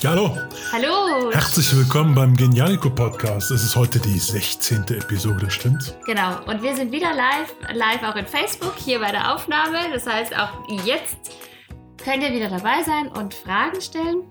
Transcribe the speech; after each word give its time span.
Ja, 0.00 0.12
hallo. 0.12 0.34
Hallo. 0.72 1.30
Herzlich 1.30 1.76
willkommen 1.76 2.14
beim 2.14 2.34
Genialico 2.34 2.88
Podcast. 2.88 3.50
Es 3.50 3.62
ist 3.62 3.76
heute 3.76 3.98
die 3.98 4.18
16. 4.18 4.84
Episode, 4.84 5.50
stimmt's? 5.50 5.94
Genau. 6.06 6.42
Und 6.46 6.62
wir 6.62 6.74
sind 6.74 6.90
wieder 6.90 7.12
live, 7.12 7.54
live 7.74 8.02
auch 8.04 8.16
in 8.16 8.24
Facebook, 8.24 8.72
hier 8.78 9.00
bei 9.00 9.10
der 9.10 9.34
Aufnahme. 9.34 9.76
Das 9.92 10.06
heißt, 10.06 10.34
auch 10.34 10.66
jetzt 10.86 11.18
könnt 12.02 12.22
ihr 12.22 12.32
wieder 12.32 12.48
dabei 12.48 12.82
sein 12.82 13.08
und 13.08 13.34
Fragen 13.34 13.78
stellen. 13.82 14.22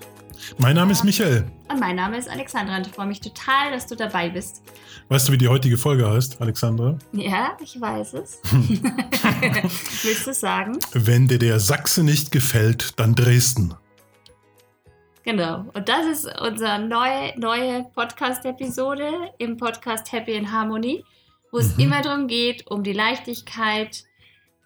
Mein 0.57 0.75
Name 0.75 0.91
ist 0.91 1.03
Michael. 1.03 1.45
Und 1.69 1.79
mein 1.79 1.97
Name 1.97 2.17
ist 2.17 2.27
Alexandra 2.27 2.77
und 2.77 2.87
ich 2.87 2.93
freue 2.93 3.05
mich 3.05 3.21
total, 3.21 3.69
dass 3.71 3.85
du 3.85 3.95
dabei 3.95 4.29
bist. 4.29 4.63
Weißt 5.09 5.27
du, 5.27 5.33
wie 5.33 5.37
die 5.37 5.49
heutige 5.49 5.77
Folge 5.77 6.09
heißt, 6.09 6.41
Alexandra? 6.41 6.97
Ja, 7.11 7.55
ich 7.63 7.79
weiß 7.79 8.13
es. 8.15 8.41
Willst 10.03 10.25
du 10.25 10.31
es 10.31 10.39
sagen? 10.39 10.79
Wenn 10.93 11.27
dir 11.27 11.37
der 11.37 11.59
Sachse 11.59 12.03
nicht 12.03 12.31
gefällt, 12.31 12.99
dann 12.99 13.13
Dresden. 13.13 13.75
Genau. 15.23 15.65
Und 15.73 15.89
das 15.89 16.05
ist 16.05 16.39
unsere 16.41 16.79
neue, 16.79 17.37
neue 17.37 17.83
Podcast-Episode 17.95 19.11
im 19.37 19.57
Podcast 19.57 20.11
Happy 20.11 20.33
in 20.33 20.51
Harmony, 20.51 21.03
wo 21.51 21.57
es 21.59 21.75
Mhm. 21.75 21.83
immer 21.83 22.01
darum 22.01 22.27
geht, 22.27 22.69
um 22.71 22.83
die 22.83 22.93
Leichtigkeit 22.93 24.03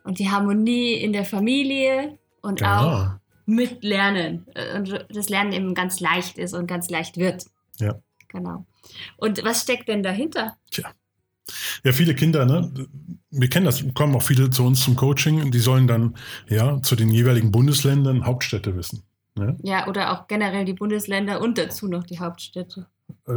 und 0.03 0.19
die 0.19 0.29
Harmonie 0.29 0.93
in 0.93 1.11
der 1.13 1.25
Familie 1.25 2.17
und 2.41 2.59
Genau. 2.59 2.87
auch 2.87 3.07
mit 3.45 3.83
Lernen. 3.83 4.45
Und 4.75 5.05
das 5.09 5.29
Lernen 5.29 5.51
eben 5.53 5.73
ganz 5.73 5.99
leicht 5.99 6.37
ist 6.37 6.53
und 6.53 6.67
ganz 6.67 6.89
leicht 6.89 7.17
wird. 7.17 7.45
Ja. 7.79 7.95
Genau. 8.29 8.65
Und 9.17 9.43
was 9.43 9.63
steckt 9.63 9.87
denn 9.89 10.03
dahinter? 10.03 10.55
Ja, 11.83 11.91
viele 11.91 12.15
Kinder, 12.15 12.45
ne? 12.45 12.71
Wir 13.31 13.49
kennen 13.49 13.65
das, 13.65 13.83
kommen 13.93 14.15
auch 14.15 14.21
viele 14.21 14.49
zu 14.49 14.63
uns 14.63 14.83
zum 14.83 14.95
Coaching 14.95 15.41
und 15.41 15.51
die 15.51 15.59
sollen 15.59 15.87
dann 15.87 16.15
ja 16.47 16.81
zu 16.81 16.95
den 16.95 17.09
jeweiligen 17.09 17.51
Bundesländern 17.51 18.25
Hauptstädte 18.25 18.75
wissen. 18.77 19.03
Ne? 19.35 19.57
Ja, 19.63 19.87
oder 19.87 20.11
auch 20.11 20.27
generell 20.27 20.65
die 20.65 20.73
Bundesländer 20.73 21.41
und 21.41 21.57
dazu 21.57 21.87
noch 21.87 22.03
die 22.03 22.19
Hauptstädte. 22.19 22.87
Äh, 23.27 23.33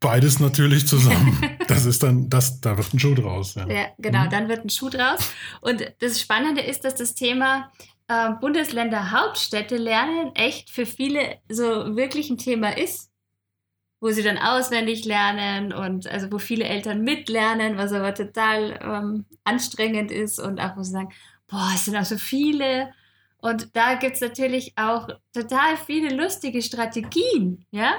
Beides 0.00 0.38
natürlich 0.38 0.86
zusammen. 0.86 1.38
Das 1.68 1.84
ist 1.84 2.02
dann, 2.02 2.30
das, 2.30 2.62
da 2.62 2.78
wird 2.78 2.94
ein 2.94 2.98
Schuh 2.98 3.14
draus. 3.14 3.54
Ja. 3.54 3.68
Ja, 3.68 3.86
genau, 3.98 4.24
Mhm. 4.24 4.30
dann 4.30 4.48
wird 4.48 4.64
ein 4.64 4.70
Schuh 4.70 4.88
draus. 4.88 5.32
Und 5.60 5.84
das 6.00 6.18
Spannende 6.18 6.62
ist, 6.62 6.82
dass 6.84 6.94
das 6.94 7.14
Thema 7.14 7.70
äh, 8.08 8.30
Bundesländer 8.40 9.10
Hauptstädte 9.10 9.76
lernen 9.76 10.34
echt 10.34 10.70
für 10.70 10.86
viele 10.86 11.36
so 11.50 11.94
wirklich 11.94 12.30
ein 12.30 12.38
Thema 12.38 12.74
ist, 12.78 13.10
wo 14.00 14.08
sie 14.10 14.22
dann 14.22 14.38
auswendig 14.38 15.04
lernen 15.04 15.74
und 15.74 16.06
also 16.06 16.32
wo 16.32 16.38
viele 16.38 16.64
Eltern 16.64 17.02
mitlernen, 17.02 17.76
was 17.76 17.92
aber 17.92 18.14
total 18.14 18.78
ähm, 18.82 19.26
anstrengend 19.44 20.10
ist 20.10 20.38
und 20.38 20.58
auch 20.60 20.74
wo 20.78 20.82
sie 20.82 20.92
sagen, 20.92 21.12
boah, 21.48 21.70
es 21.74 21.84
sind 21.84 21.96
auch 21.96 22.04
so 22.06 22.16
viele. 22.16 22.94
Und 23.40 23.76
da 23.76 23.94
gibt 23.94 24.16
es 24.16 24.20
natürlich 24.20 24.72
auch 24.76 25.08
total 25.32 25.76
viele 25.86 26.14
lustige 26.14 26.60
Strategien, 26.60 27.64
ja. 27.70 27.94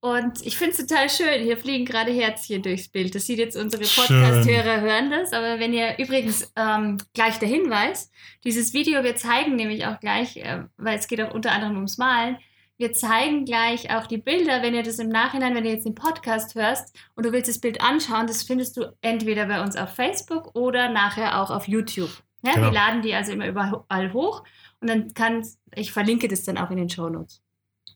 Und 0.00 0.44
ich 0.44 0.58
finde 0.58 0.72
es 0.72 0.84
total 0.84 1.08
schön. 1.08 1.44
Hier 1.44 1.56
fliegen 1.56 1.84
gerade 1.84 2.10
Herzchen 2.10 2.60
durchs 2.60 2.88
Bild. 2.88 3.14
Das 3.14 3.26
sieht 3.26 3.38
jetzt 3.38 3.56
unsere. 3.56 3.84
Podcast-Hörer 3.84 4.80
hören 4.80 5.10
das. 5.12 5.32
Aber 5.32 5.60
wenn 5.60 5.72
ihr 5.72 5.96
übrigens 5.96 6.52
ähm, 6.56 6.98
gleich 7.14 7.38
der 7.38 7.48
Hinweis, 7.48 8.10
dieses 8.42 8.72
Video, 8.72 9.04
wir 9.04 9.14
zeigen 9.14 9.54
nämlich 9.54 9.86
auch 9.86 10.00
gleich, 10.00 10.38
äh, 10.38 10.64
weil 10.76 10.98
es 10.98 11.06
geht 11.06 11.20
auch 11.20 11.32
unter 11.32 11.52
anderem 11.52 11.76
ums 11.76 11.98
Malen, 11.98 12.36
wir 12.78 12.92
zeigen 12.92 13.44
gleich 13.44 13.94
auch 13.94 14.08
die 14.08 14.18
Bilder, 14.18 14.60
wenn 14.62 14.74
ihr 14.74 14.82
das 14.82 14.98
im 14.98 15.08
Nachhinein, 15.08 15.54
wenn 15.54 15.62
du 15.62 15.70
jetzt 15.70 15.86
den 15.86 15.94
Podcast 15.94 16.56
hörst 16.56 16.96
und 17.14 17.24
du 17.24 17.30
willst 17.30 17.48
das 17.48 17.60
Bild 17.60 17.80
anschauen, 17.80 18.26
das 18.26 18.42
findest 18.42 18.76
du 18.76 18.92
entweder 19.02 19.46
bei 19.46 19.62
uns 19.62 19.76
auf 19.76 19.94
Facebook 19.94 20.56
oder 20.56 20.88
nachher 20.88 21.40
auch 21.40 21.52
auf 21.52 21.68
YouTube. 21.68 22.10
Ja, 22.44 22.54
Genau. 22.54 22.66
Wir 22.66 22.72
laden 22.72 23.02
die 23.02 23.14
also 23.14 23.32
immer 23.32 23.46
überall 23.48 24.12
hoch 24.12 24.42
und 24.80 24.88
dann 24.88 25.14
kann, 25.14 25.46
ich 25.74 25.92
verlinke 25.92 26.28
das 26.28 26.44
dann 26.44 26.58
auch 26.58 26.70
in 26.70 26.76
den 26.76 26.88
Show 26.90 27.08
Notes. 27.08 27.40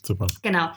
Super. 0.04 0.26
Genau. 0.42 0.70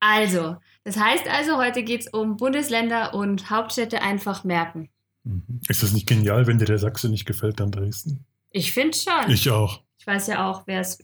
Also, 0.00 0.56
das 0.84 0.98
heißt 0.98 1.26
also, 1.28 1.56
heute 1.56 1.82
geht 1.82 2.02
es 2.02 2.08
um 2.08 2.36
Bundesländer 2.36 3.14
und 3.14 3.48
Hauptstädte 3.50 4.02
einfach 4.02 4.44
merken. 4.44 4.90
Mhm. 5.22 5.60
Ist 5.68 5.82
das 5.82 5.92
nicht 5.92 6.06
genial, 6.06 6.46
wenn 6.46 6.58
dir 6.58 6.66
der 6.66 6.78
Sachse 6.78 7.08
nicht 7.08 7.24
gefällt, 7.24 7.60
dann 7.60 7.70
Dresden? 7.70 8.26
Ich 8.50 8.72
finde 8.72 8.96
schon. 8.96 9.30
Ich, 9.30 9.46
Ich 9.46 9.50
auch. 9.50 9.80
weiß 10.04 10.26
ja 10.26 10.50
auch, 10.50 10.64
wer 10.66 10.80
es 10.80 10.98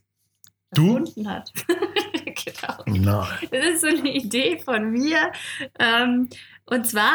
Du? 0.72 0.88
erfunden 0.98 1.28
hat. 1.28 1.50
genau. 2.24 2.84
Nein. 2.86 3.48
Das 3.50 3.64
ist 3.66 3.80
so 3.80 3.86
eine 3.86 4.12
Idee 4.14 4.58
von 4.58 4.90
mir. 4.90 5.32
Ähm, 5.78 6.28
und 6.66 6.86
zwar, 6.86 7.12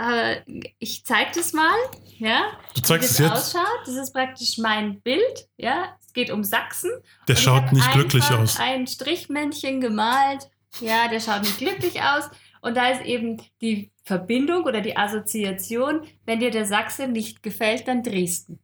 äh, 0.00 0.40
ich 0.78 1.04
zeige 1.04 1.30
das 1.34 1.52
mal, 1.52 1.74
ja, 2.18 2.50
Du 2.74 2.80
wie 2.80 2.82
zeigst 2.82 3.10
das 3.10 3.12
es 3.12 3.18
jetzt. 3.18 3.32
ausschaut. 3.56 3.80
Das 3.86 3.94
ist 3.96 4.12
praktisch 4.12 4.58
mein 4.58 5.00
Bild, 5.00 5.48
ja. 5.56 5.96
Es 6.04 6.12
geht 6.12 6.30
um 6.30 6.42
Sachsen. 6.42 6.90
Der 7.28 7.36
Und 7.36 7.40
schaut 7.42 7.72
nicht 7.72 7.92
glücklich 7.92 8.24
aus. 8.30 8.58
Ein 8.58 8.86
Strichmännchen 8.86 9.80
gemalt. 9.80 10.50
Ja, 10.80 11.08
der 11.08 11.20
schaut 11.20 11.42
nicht 11.42 11.58
glücklich 11.58 12.02
aus. 12.02 12.28
Und 12.62 12.76
da 12.76 12.88
ist 12.90 13.02
eben 13.04 13.40
die 13.60 13.90
Verbindung 14.04 14.64
oder 14.64 14.80
die 14.80 14.96
Assoziation, 14.96 16.02
wenn 16.26 16.40
dir 16.40 16.50
der 16.50 16.66
Sachse 16.66 17.06
nicht 17.06 17.42
gefällt, 17.42 17.86
dann 17.88 18.02
Dresden. 18.02 18.58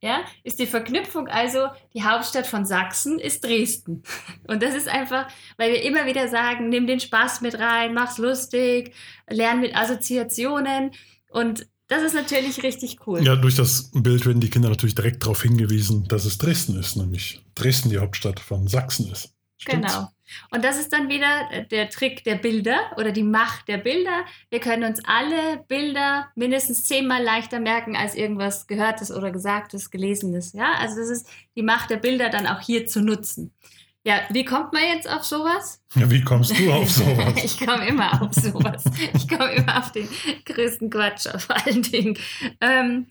Ja, 0.00 0.20
ist 0.44 0.60
die 0.60 0.66
Verknüpfung 0.66 1.26
also, 1.26 1.68
die 1.92 2.04
Hauptstadt 2.04 2.46
von 2.46 2.64
Sachsen 2.64 3.18
ist 3.18 3.44
Dresden. 3.44 4.04
Und 4.46 4.62
das 4.62 4.74
ist 4.74 4.88
einfach, 4.88 5.26
weil 5.56 5.72
wir 5.72 5.82
immer 5.82 6.06
wieder 6.06 6.28
sagen, 6.28 6.68
nimm 6.68 6.86
den 6.86 7.00
Spaß 7.00 7.40
mit 7.40 7.58
rein, 7.58 7.94
mach's 7.94 8.18
lustig, 8.18 8.94
lern 9.28 9.60
mit 9.60 9.74
Assoziationen. 9.74 10.92
Und 11.30 11.66
das 11.88 12.02
ist 12.02 12.14
natürlich 12.14 12.62
richtig 12.62 12.98
cool. 13.06 13.24
Ja, 13.24 13.34
durch 13.34 13.56
das 13.56 13.90
Bild 13.92 14.24
werden 14.26 14.40
die 14.40 14.50
Kinder 14.50 14.68
natürlich 14.68 14.94
direkt 14.94 15.24
darauf 15.24 15.42
hingewiesen, 15.42 16.06
dass 16.06 16.26
es 16.26 16.38
Dresden 16.38 16.78
ist, 16.78 16.96
nämlich 16.96 17.44
Dresden 17.54 17.90
die 17.90 17.98
Hauptstadt 17.98 18.38
von 18.38 18.68
Sachsen 18.68 19.10
ist. 19.10 19.34
Stimmt's? 19.58 19.92
Genau. 19.92 20.08
Und 20.50 20.64
das 20.64 20.78
ist 20.78 20.92
dann 20.92 21.08
wieder 21.08 21.50
äh, 21.50 21.66
der 21.66 21.90
Trick 21.90 22.24
der 22.24 22.36
Bilder 22.36 22.78
oder 22.96 23.12
die 23.12 23.22
Macht 23.22 23.68
der 23.68 23.78
Bilder. 23.78 24.24
Wir 24.50 24.60
können 24.60 24.84
uns 24.84 25.04
alle 25.04 25.64
Bilder 25.68 26.28
mindestens 26.34 26.84
zehnmal 26.86 27.22
leichter 27.22 27.60
merken 27.60 27.96
als 27.96 28.14
irgendwas 28.14 28.66
Gehörtes 28.66 29.10
oder 29.10 29.30
Gesagtes, 29.30 29.90
Gelesenes. 29.90 30.52
Ja, 30.52 30.72
also 30.78 30.96
das 30.96 31.08
ist 31.08 31.28
die 31.56 31.62
Macht 31.62 31.90
der 31.90 31.96
Bilder 31.96 32.30
dann 32.30 32.46
auch 32.46 32.60
hier 32.60 32.86
zu 32.86 33.00
nutzen. 33.00 33.52
Ja, 34.04 34.20
wie 34.30 34.44
kommt 34.44 34.72
man 34.72 34.82
jetzt 34.94 35.08
auf 35.08 35.24
sowas? 35.24 35.82
Ja, 35.94 36.10
wie 36.10 36.22
kommst 36.22 36.58
du 36.58 36.72
auf 36.72 36.88
sowas? 36.88 37.34
ich 37.44 37.58
komme 37.58 37.86
immer 37.86 38.22
auf 38.22 38.32
sowas. 38.32 38.84
Ich 39.14 39.28
komme 39.28 39.52
immer 39.52 39.78
auf 39.78 39.92
den 39.92 40.08
größten 40.46 40.88
Quatsch, 40.88 41.26
vor 41.38 41.56
allen 41.66 41.82
Dingen. 41.82 42.16
Ähm, 42.60 43.08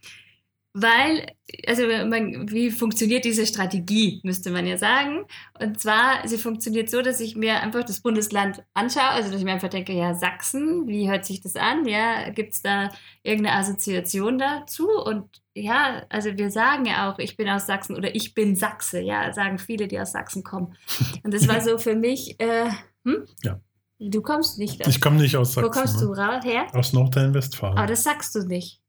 weil, 0.80 1.26
also 1.66 1.84
man, 2.08 2.50
wie 2.52 2.70
funktioniert 2.70 3.26
diese 3.26 3.48
Strategie, 3.48 4.22
müsste 4.24 4.52
man 4.52 4.68
ja 4.68 4.78
sagen. 4.78 5.26
Und 5.60 5.80
zwar, 5.80 6.28
sie 6.28 6.38
funktioniert 6.38 6.90
so, 6.90 7.02
dass 7.02 7.20
ich 7.20 7.36
mir 7.36 7.62
einfach 7.62 7.84
das 7.84 8.02
Bundesland 8.02 8.64
anschaue, 8.76 9.10
also 9.10 9.32
dass 9.32 9.40
ich 9.40 9.46
mir 9.46 9.54
einfach 9.54 9.70
denke, 9.70 9.94
ja, 9.94 10.14
Sachsen, 10.14 10.88
wie 10.88 11.10
hört 11.10 11.26
sich 11.26 11.42
das 11.42 11.56
an? 11.56 11.88
Ja, 11.88 12.30
gibt 12.30 12.54
es 12.54 12.62
da 12.62 12.90
irgendeine 13.24 13.58
Assoziation 13.58 14.38
dazu? 14.38 14.88
Und 14.90 15.42
ja, 15.56 16.04
also 16.10 16.38
wir 16.38 16.52
sagen 16.52 16.86
ja 16.86 17.12
auch, 17.12 17.18
ich 17.18 17.36
bin 17.38 17.50
aus 17.50 17.66
Sachsen 17.66 17.96
oder 17.96 18.14
ich 18.16 18.36
bin 18.36 18.56
Sachse, 18.56 19.00
ja, 19.00 19.34
sagen 19.34 19.58
viele, 19.58 19.88
die 19.88 20.00
aus 20.00 20.12
Sachsen 20.12 20.44
kommen. 20.44 20.76
Und 21.24 21.34
das 21.34 21.48
war 21.48 21.62
so 21.62 21.78
für 21.80 21.96
mich, 21.96 22.40
äh, 22.40 22.70
hm? 23.04 23.26
Ja. 23.44 23.60
Du 24.00 24.22
kommst 24.22 24.60
nicht 24.60 24.80
aus. 24.82 24.88
Ich 24.94 25.02
komme 25.02 25.18
nicht 25.18 25.36
aus 25.36 25.58
Wo 25.58 25.62
Sachsen. 25.62 25.72
kommst 25.72 26.02
du 26.02 26.12
ne? 26.12 26.18
ra- 26.20 26.44
her? 26.44 26.68
Aus 26.74 26.94
Nordrhein-Westfalen. 26.94 27.78
Aber 27.80 27.88
das 27.88 28.04
sagst 28.04 28.36
du 28.36 28.46
nicht. 28.46 28.80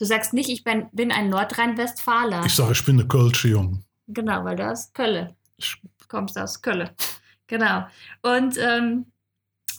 Du 0.00 0.06
sagst 0.06 0.32
nicht, 0.32 0.48
ich 0.48 0.64
bin, 0.64 0.88
bin 0.92 1.12
ein 1.12 1.28
Nordrhein-Westfaler. 1.28 2.46
Ich 2.46 2.54
sage, 2.54 2.72
ich 2.72 2.82
bin 2.86 2.98
eine 2.98 3.06
Kölsche 3.06 3.48
Jung. 3.48 3.84
Genau, 4.08 4.42
weil 4.46 4.56
du 4.56 4.66
aus 4.66 4.94
Kölle 4.94 5.36
Ich- 5.58 5.76
kommst 6.08 6.38
aus 6.38 6.60
Kölle. 6.62 6.90
Genau. 7.48 7.84
Und 8.22 8.56
ähm, 8.58 9.06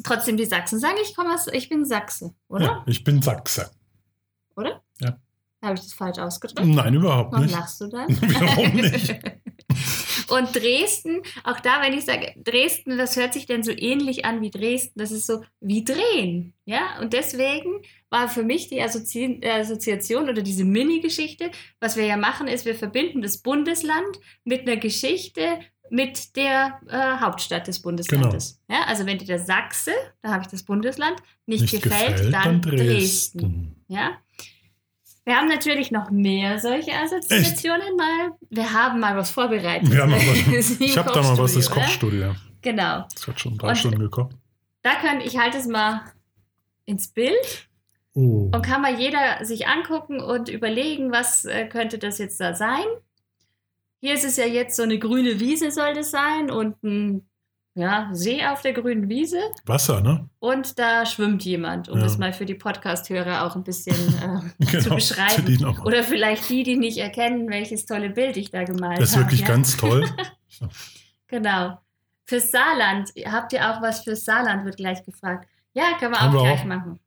trotzdem 0.04 0.36
die 0.36 0.44
Sachsen 0.46 0.78
sagen, 0.78 0.98
ich 1.02 1.16
komme 1.16 1.34
aus, 1.34 1.48
ich 1.48 1.70
bin 1.70 1.86
Sachse, 1.86 2.36
oder? 2.50 2.66
Ja, 2.66 2.84
ich 2.86 3.02
bin 3.06 3.22
Sachse. 3.22 3.72
Oder? 4.58 4.84
Ja. 5.00 5.18
Habe 5.64 5.76
ich 5.76 5.80
das 5.82 5.94
falsch 5.94 6.20
ausgedrückt? 6.20 6.68
Nein, 6.68 6.94
überhaupt 6.96 7.32
Warum 7.32 7.46
nicht. 7.46 7.56
lachst 7.56 7.80
du 7.80 7.88
dann? 7.88 8.10
Warum 8.22 8.74
nicht? 8.76 9.10
Und 10.32 10.56
Dresden, 10.56 11.22
auch 11.44 11.60
da, 11.60 11.82
wenn 11.82 11.94
ich 11.94 12.06
sage, 12.06 12.34
Dresden, 12.44 12.98
was 12.98 13.18
hört 13.18 13.34
sich 13.34 13.46
denn 13.46 13.64
so 13.64 13.72
ähnlich 13.72 14.24
an 14.26 14.42
wie 14.42 14.50
Dresden? 14.50 14.98
Das 14.98 15.12
ist 15.12 15.28
so 15.28 15.44
wie 15.60 15.84
drehen. 15.84 16.54
Ja, 16.66 17.00
und 17.02 17.14
deswegen 17.14 17.82
war 18.10 18.30
für 18.30 18.44
mich 18.44 18.70
die 18.70 18.82
Assozi 18.82 19.42
Assoziation 19.44 20.30
oder 20.30 20.42
diese 20.42 20.64
Mini-Geschichte, 20.64 21.52
was 21.80 21.98
wir 21.98 22.06
ja 22.06 22.18
machen, 22.18 22.48
ist, 22.48 22.66
wir 22.66 22.76
verbinden 22.76 23.22
das 23.22 23.40
Bundesland 23.40 24.20
mit 24.44 24.62
einer 24.62 24.78
Geschichte 24.78 25.60
mit 25.90 26.38
der 26.38 26.80
äh, 26.88 27.20
Hauptstadt 27.20 27.68
des 27.68 27.82
Bundeslandes. 27.82 28.62
Ja, 28.70 28.84
also 28.88 29.06
wenn 29.06 29.18
dir 29.18 29.26
der 29.26 29.40
Sachse, 29.40 29.92
da 30.22 30.30
habe 30.30 30.44
ich 30.44 30.48
das 30.48 30.64
Bundesland, 30.64 31.22
nicht, 31.46 31.74
Nicht 31.74 31.84
gefällt, 31.84 32.34
dann, 32.34 32.62
Dresden. 32.62 33.84
Ja. 33.90 34.18
Wir 35.26 35.36
haben 35.36 35.48
natürlich 35.48 35.92
noch 35.92 36.10
mehr 36.10 36.58
solche 36.60 36.92
Assoziationen 36.94 37.96
mal. 37.96 38.32
Wir 38.50 38.74
haben 38.74 39.00
mal 39.00 39.16
was 39.16 39.30
vorbereitet. 39.30 39.92
Wir 39.92 40.02
haben 40.02 40.14
aber, 40.14 40.24
Das 40.24 40.70
ist 40.72 40.80
wie 40.80 40.86
ich 40.86 40.98
habe 40.98 41.12
da 41.14 41.22
mal 41.22 41.38
was, 41.38 41.54
das 41.54 41.70
Kochstudio, 41.70 42.20
ja. 42.22 42.36
Genau. 42.64 43.06
Das 43.14 43.28
hat 43.28 43.40
schon 43.40 43.58
drei 43.58 43.70
Und- 43.70 43.76
Stunden 43.78 44.00
gekocht. 44.00 44.36
Da 44.84 44.96
kann 44.96 45.22
ich 45.22 45.38
halte 45.38 45.58
es 45.60 45.68
mal 45.68 46.02
ins 46.86 47.08
Bild 47.10 47.68
Oh. 48.14 48.50
und 48.54 48.62
kann 48.64 48.82
mal 48.82 49.00
jeder 49.00 49.46
sich 49.46 49.68
angucken 49.68 50.20
und 50.20 50.50
überlegen, 50.50 51.12
was 51.12 51.46
äh, 51.46 51.68
könnte 51.68 51.98
das 51.98 52.18
jetzt 52.18 52.42
da 52.42 52.54
sein. 52.56 52.84
Hier 54.02 54.16
ist 54.16 54.26
es 54.26 54.36
ja 54.38 54.46
jetzt 54.46 54.76
so 54.76 54.84
eine 54.84 54.98
grüne 55.00 55.40
Wiese 55.40 55.72
soll 55.72 55.94
das 55.94 56.10
sein 56.12 56.50
und 56.52 56.82
ein 56.84 57.30
ja, 57.74 58.10
See 58.12 58.46
auf 58.46 58.62
der 58.62 58.74
grünen 58.74 59.08
Wiese 59.10 59.40
Wasser, 59.66 60.02
ne? 60.02 60.28
und 60.40 60.78
da 60.78 61.06
schwimmt 61.06 61.44
jemand, 61.46 61.88
um 61.90 61.98
Ja. 62.00 62.04
das 62.04 62.18
mal 62.18 62.34
für 62.34 62.46
die 62.46 62.56
Podcast-Hörer 62.56 63.46
auch 63.46 63.56
ein 63.56 63.64
bisschen 63.64 63.96
äh, 63.96 64.66
zu 64.66 64.72
Genau, 64.72 64.84
für 64.84 64.96
beschreiben. 64.96 65.80
Oder 65.86 66.04
vielleicht 66.04 66.50
die, 66.50 66.64
die 66.64 66.76
nicht 66.78 66.98
erkennen, 66.98 67.50
welches 67.50 67.86
tolle 67.86 68.10
Bild 68.10 68.36
ich 68.38 68.52
da 68.52 68.64
gemalt 68.66 68.92
habe. 68.94 69.02
Das 69.02 69.12
ist 69.12 69.18
wirklich 69.18 69.42
ja? 69.42 69.48
ganz 69.48 69.78
toll. 69.78 70.06
Genau. 71.28 71.78
Fürs 72.26 72.52
Saarland, 72.52 73.10
habt 73.26 73.54
ihr 73.54 73.70
auch 73.70 73.82
was 73.82 74.02
fürs 74.04 74.26
Saarland, 74.26 74.66
wird 74.66 74.78
gleich 74.78 75.04
gefragt. 75.04 75.48
Ja, 75.74 75.94
kann 76.00 76.12
man 76.12 76.20
Haben 76.22 76.36
auch 76.38 76.44
wir 76.44 76.50
gleich 76.50 76.62
auch. 76.62 76.66
machen. 76.66 77.00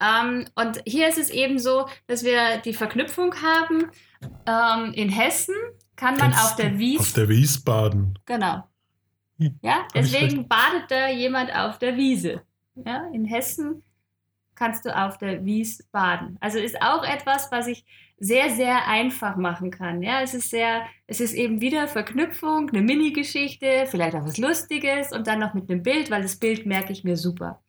Ähm, 0.00 0.44
und 0.54 0.82
hier 0.86 1.08
ist 1.08 1.18
es 1.18 1.30
eben 1.30 1.58
so, 1.58 1.86
dass 2.06 2.24
wir 2.24 2.58
die 2.64 2.72
Verknüpfung 2.74 3.34
haben. 3.42 3.90
Ähm, 4.46 4.92
in 4.94 5.08
Hessen 5.10 5.54
kann 5.96 6.16
man 6.16 6.32
auf 6.32 6.56
der? 6.56 6.78
Wies, 6.78 7.00
Auf 7.00 7.12
der 7.12 7.28
Wiesbaden. 7.28 8.18
genau. 8.24 8.64
Ja, 9.62 9.86
deswegen 9.94 10.48
badet 10.48 10.90
da 10.90 11.08
jemand 11.08 11.54
auf 11.54 11.78
der 11.78 11.96
Wiese. 11.96 12.42
Ja, 12.74 13.06
in 13.12 13.24
Hessen 13.24 13.82
kannst 14.54 14.84
du 14.84 14.94
auf 14.94 15.16
der 15.16 15.44
Wies 15.44 15.82
baden. 15.90 16.36
Also 16.40 16.58
ist 16.58 16.80
auch 16.82 17.02
etwas, 17.02 17.50
was 17.50 17.66
ich 17.66 17.84
sehr, 18.18 18.50
sehr 18.50 18.86
einfach 18.86 19.36
machen 19.36 19.70
kann. 19.70 20.02
Ja, 20.02 20.20
es 20.20 20.34
ist 20.34 20.50
sehr, 20.50 20.86
es 21.06 21.20
ist 21.20 21.32
eben 21.32 21.62
wieder 21.62 21.88
Verknüpfung, 21.88 22.68
eine 22.68 22.82
Mini-Geschichte, 22.82 23.86
vielleicht 23.88 24.14
auch 24.14 24.24
was 24.24 24.36
Lustiges 24.36 25.12
und 25.12 25.26
dann 25.26 25.38
noch 25.38 25.54
mit 25.54 25.70
einem 25.70 25.82
Bild, 25.82 26.10
weil 26.10 26.22
das 26.22 26.36
Bild 26.36 26.66
merke 26.66 26.92
ich 26.92 27.02
mir 27.02 27.16
super. 27.16 27.62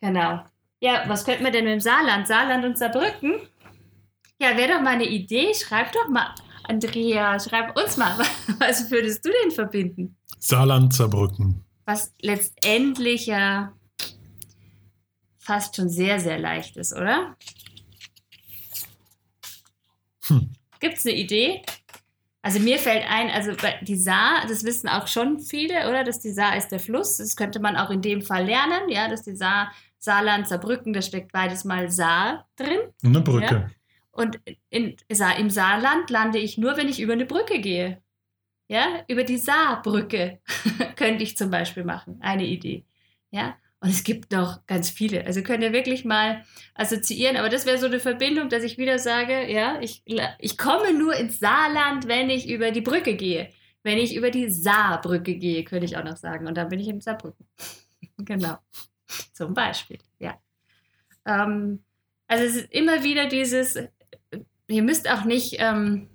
Genau. 0.00 0.42
Ja, 0.80 1.04
was 1.06 1.24
könnten 1.24 1.44
wir 1.44 1.52
denn 1.52 1.64
mit 1.64 1.74
dem 1.74 1.80
Saarland? 1.80 2.26
Saarland 2.26 2.64
und 2.64 2.76
Saarbrücken? 2.76 3.34
Ja, 4.40 4.56
wäre 4.56 4.72
doch 4.72 4.80
mal 4.80 4.94
eine 4.94 5.06
Idee. 5.06 5.52
Schreib 5.54 5.92
doch 5.92 6.08
mal, 6.08 6.34
Andrea, 6.64 7.38
schreib 7.38 7.76
uns 7.78 7.96
mal, 7.96 8.18
was 8.58 8.90
würdest 8.90 9.24
du 9.24 9.30
denn 9.44 9.52
verbinden? 9.52 10.16
Saarland, 10.40 10.92
Saarbrücken. 10.94 11.64
Was 11.84 12.12
letztendlich 12.20 13.26
ja 13.26 13.72
fast 15.38 15.76
schon 15.76 15.88
sehr, 15.88 16.18
sehr 16.18 16.38
leicht 16.38 16.76
ist, 16.76 16.92
oder? 16.92 17.36
Hm. 20.26 20.50
Gibt 20.80 20.96
es 20.96 21.06
eine 21.06 21.14
Idee? 21.14 21.62
Also 22.42 22.58
mir 22.58 22.78
fällt 22.78 23.04
ein, 23.06 23.28
also 23.28 23.52
die 23.82 23.96
Saar, 23.96 24.46
das 24.48 24.64
wissen 24.64 24.88
auch 24.88 25.06
schon 25.08 25.40
viele, 25.40 25.88
oder? 25.90 26.04
Dass 26.04 26.20
die 26.20 26.32
Saar 26.32 26.56
ist 26.56 26.68
der 26.68 26.80
Fluss. 26.80 27.18
Das 27.18 27.36
könnte 27.36 27.60
man 27.60 27.76
auch 27.76 27.90
in 27.90 28.00
dem 28.00 28.22
Fall 28.22 28.46
lernen, 28.46 28.88
ja, 28.88 29.08
dass 29.08 29.22
die 29.22 29.36
Saar, 29.36 29.72
Saarland, 29.98 30.48
Saarbrücken, 30.48 30.94
da 30.94 31.02
steckt 31.02 31.32
beides 31.32 31.64
mal 31.64 31.90
Saar 31.90 32.48
drin. 32.56 32.78
Und 33.02 33.14
eine 33.14 33.20
Brücke. 33.20 33.70
Und 34.12 34.40
in, 34.70 34.96
Sa- 35.12 35.32
im 35.32 35.50
Saarland 35.50 36.08
lande 36.08 36.38
ich 36.38 36.56
nur, 36.56 36.78
wenn 36.78 36.88
ich 36.88 37.00
über 37.00 37.12
eine 37.12 37.26
Brücke 37.26 37.60
gehe. 37.60 38.02
Ja, 38.70 39.02
über 39.08 39.24
die 39.24 39.36
Saarbrücke 39.36 40.38
könnte 40.96 41.24
ich 41.24 41.36
zum 41.36 41.50
Beispiel 41.50 41.82
machen. 41.82 42.18
Eine 42.20 42.46
Idee. 42.46 42.84
Ja, 43.32 43.56
und 43.80 43.90
es 43.90 44.04
gibt 44.04 44.30
noch 44.30 44.64
ganz 44.66 44.90
viele. 44.90 45.26
Also 45.26 45.42
könnt 45.42 45.64
ihr 45.64 45.72
wirklich 45.72 46.04
mal 46.04 46.44
assoziieren. 46.74 47.36
Aber 47.36 47.48
das 47.48 47.66
wäre 47.66 47.78
so 47.78 47.86
eine 47.86 47.98
Verbindung, 47.98 48.48
dass 48.48 48.62
ich 48.62 48.78
wieder 48.78 49.00
sage, 49.00 49.50
ja, 49.50 49.80
ich, 49.80 50.04
ich 50.38 50.56
komme 50.56 50.94
nur 50.94 51.16
ins 51.16 51.40
Saarland, 51.40 52.06
wenn 52.06 52.30
ich 52.30 52.48
über 52.48 52.70
die 52.70 52.80
Brücke 52.80 53.16
gehe. 53.16 53.50
Wenn 53.82 53.98
ich 53.98 54.14
über 54.14 54.30
die 54.30 54.48
Saarbrücke 54.48 55.34
gehe, 55.34 55.64
könnte 55.64 55.86
ich 55.86 55.96
auch 55.96 56.04
noch 56.04 56.16
sagen. 56.16 56.46
Und 56.46 56.56
dann 56.56 56.68
bin 56.68 56.78
ich 56.78 56.86
in 56.86 57.00
Saarbrücken. 57.00 57.44
genau. 58.18 58.56
Zum 59.32 59.52
Beispiel, 59.52 59.98
ja. 60.20 60.38
Ähm, 61.26 61.82
also 62.28 62.44
es 62.44 62.54
ist 62.54 62.72
immer 62.72 63.02
wieder 63.02 63.26
dieses, 63.26 63.76
ihr 64.68 64.82
müsst 64.84 65.10
auch 65.10 65.24
nicht, 65.24 65.56
ähm, 65.58 66.09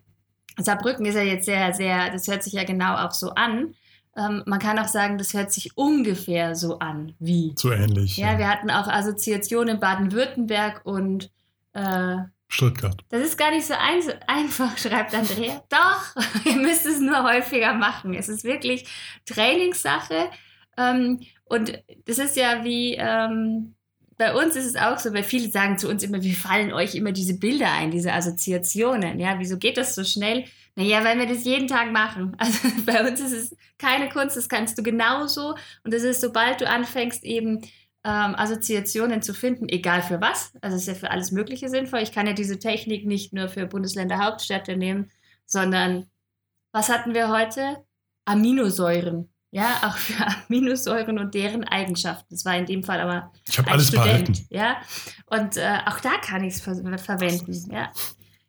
Saarbrücken 0.57 1.05
ist 1.05 1.15
ja 1.15 1.21
jetzt 1.21 1.45
sehr, 1.45 1.73
sehr, 1.73 2.11
das 2.11 2.27
hört 2.27 2.43
sich 2.43 2.53
ja 2.53 2.63
genau 2.63 2.95
auch 2.95 3.11
so 3.11 3.31
an. 3.31 3.75
Ähm, 4.17 4.43
man 4.45 4.59
kann 4.59 4.79
auch 4.79 4.87
sagen, 4.87 5.17
das 5.17 5.33
hört 5.33 5.51
sich 5.51 5.77
ungefähr 5.77 6.55
so 6.55 6.79
an 6.79 7.13
wie. 7.19 7.53
So 7.57 7.71
ähnlich. 7.71 8.17
Ja, 8.17 8.37
wir 8.37 8.47
hatten 8.47 8.71
auch 8.71 8.87
Assoziationen 8.87 9.75
in 9.75 9.79
Baden-Württemberg 9.81 10.81
und 10.85 11.31
äh, 11.73 12.17
Stuttgart. 12.47 13.03
das 13.09 13.21
ist 13.21 13.37
gar 13.37 13.51
nicht 13.51 13.65
so 13.65 13.73
ein, 13.73 14.01
einfach, 14.27 14.77
schreibt 14.77 15.13
Andrea. 15.13 15.61
Doch, 15.69 16.15
ihr 16.45 16.55
müsst 16.55 16.85
es 16.85 16.99
nur 16.99 17.23
häufiger 17.23 17.73
machen. 17.73 18.13
Es 18.13 18.29
ist 18.29 18.43
wirklich 18.43 18.85
Trainingssache. 19.25 20.29
Ähm, 20.77 21.21
und 21.45 21.83
das 22.05 22.17
ist 22.17 22.37
ja 22.37 22.63
wie, 22.63 22.95
ähm, 22.95 23.75
bei 24.17 24.33
uns 24.33 24.55
ist 24.55 24.65
es 24.65 24.75
auch 24.75 24.97
so, 24.97 25.13
weil 25.13 25.23
viele 25.23 25.49
sagen 25.49 25.77
zu 25.77 25.89
uns 25.89 26.03
immer, 26.03 26.23
wie 26.23 26.33
fallen 26.33 26.71
euch 26.71 26.95
immer 26.95 27.11
diese 27.11 27.37
Bilder 27.37 27.71
ein, 27.71 27.91
diese 27.91 28.13
Assoziationen. 28.13 29.19
Ja, 29.19 29.39
wieso 29.39 29.57
geht 29.57 29.77
das 29.77 29.95
so 29.95 30.03
schnell? 30.03 30.45
Naja, 30.75 31.03
weil 31.03 31.17
wir 31.19 31.25
das 31.25 31.43
jeden 31.43 31.67
Tag 31.67 31.91
machen. 31.91 32.35
Also 32.39 32.69
bei 32.85 33.07
uns 33.07 33.19
ist 33.19 33.33
es 33.33 33.55
keine 33.77 34.09
Kunst, 34.09 34.37
das 34.37 34.49
kannst 34.49 34.77
du 34.77 34.83
genauso. 34.83 35.55
Und 35.83 35.93
das 35.93 36.03
ist, 36.03 36.21
sobald 36.21 36.61
du 36.61 36.69
anfängst, 36.69 37.23
eben 37.23 37.61
ähm, 38.05 38.35
Assoziationen 38.35 39.21
zu 39.21 39.33
finden, 39.33 39.67
egal 39.67 40.01
für 40.01 40.21
was. 40.21 40.53
Also 40.61 40.77
es 40.77 40.83
ist 40.83 40.87
ja 40.87 40.93
für 40.93 41.11
alles 41.11 41.31
Mögliche 41.31 41.69
sinnvoll. 41.69 41.99
Ich 41.99 42.11
kann 42.11 42.27
ja 42.27 42.33
diese 42.33 42.59
Technik 42.59 43.05
nicht 43.05 43.33
nur 43.33 43.49
für 43.49 43.65
Bundesländer 43.65 44.23
Hauptstädte 44.23 44.77
nehmen, 44.77 45.11
sondern 45.45 46.07
was 46.71 46.89
hatten 46.89 47.13
wir 47.13 47.29
heute? 47.29 47.83
Aminosäuren. 48.25 49.29
Ja, 49.55 49.79
auch 49.83 49.95
für 49.95 50.15
Aminosäuren 50.49 51.17
und 51.17 51.33
deren 51.33 51.63
Eigenschaften. 51.63 52.27
Das 52.29 52.43
war 52.43 52.57
in 52.57 52.65
dem 52.65 52.83
Fall 52.83 52.99
aber 52.99 53.31
Ich 53.47 53.57
habe 53.57 53.71
alles 53.71 53.87
Student. 53.87 54.05
behalten. 54.05 54.47
Ja, 54.49 54.81
und 55.27 55.55
äh, 55.55 55.77
auch 55.85 56.01
da 56.01 56.17
kann 56.17 56.43
ich 56.43 56.55
es 56.55 56.61
ver 56.61 56.75
verwenden. 56.97 57.71
Ja. 57.71 57.89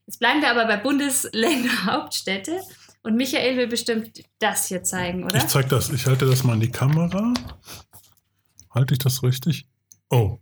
Jetzt 0.05 0.19
bleiben 0.19 0.41
wir 0.41 0.51
aber 0.51 0.67
bei 0.67 0.77
Bundesländer 0.77 1.85
Hauptstädte. 1.85 2.61
Und 3.05 3.15
Michael 3.15 3.57
will 3.57 3.69
bestimmt 3.69 4.21
das 4.41 4.67
hier 4.67 4.83
zeigen, 4.83 5.23
oder? 5.23 5.37
Ich 5.37 5.47
zeig 5.47 5.69
das. 5.69 5.91
Ich 5.91 6.07
halte 6.07 6.27
das 6.27 6.43
mal 6.43 6.55
in 6.55 6.61
die 6.61 6.73
Kamera. 6.73 7.33
Halte 8.75 8.95
ich 8.95 8.99
das 8.99 9.23
richtig? 9.23 9.69
Oh. 10.11 10.41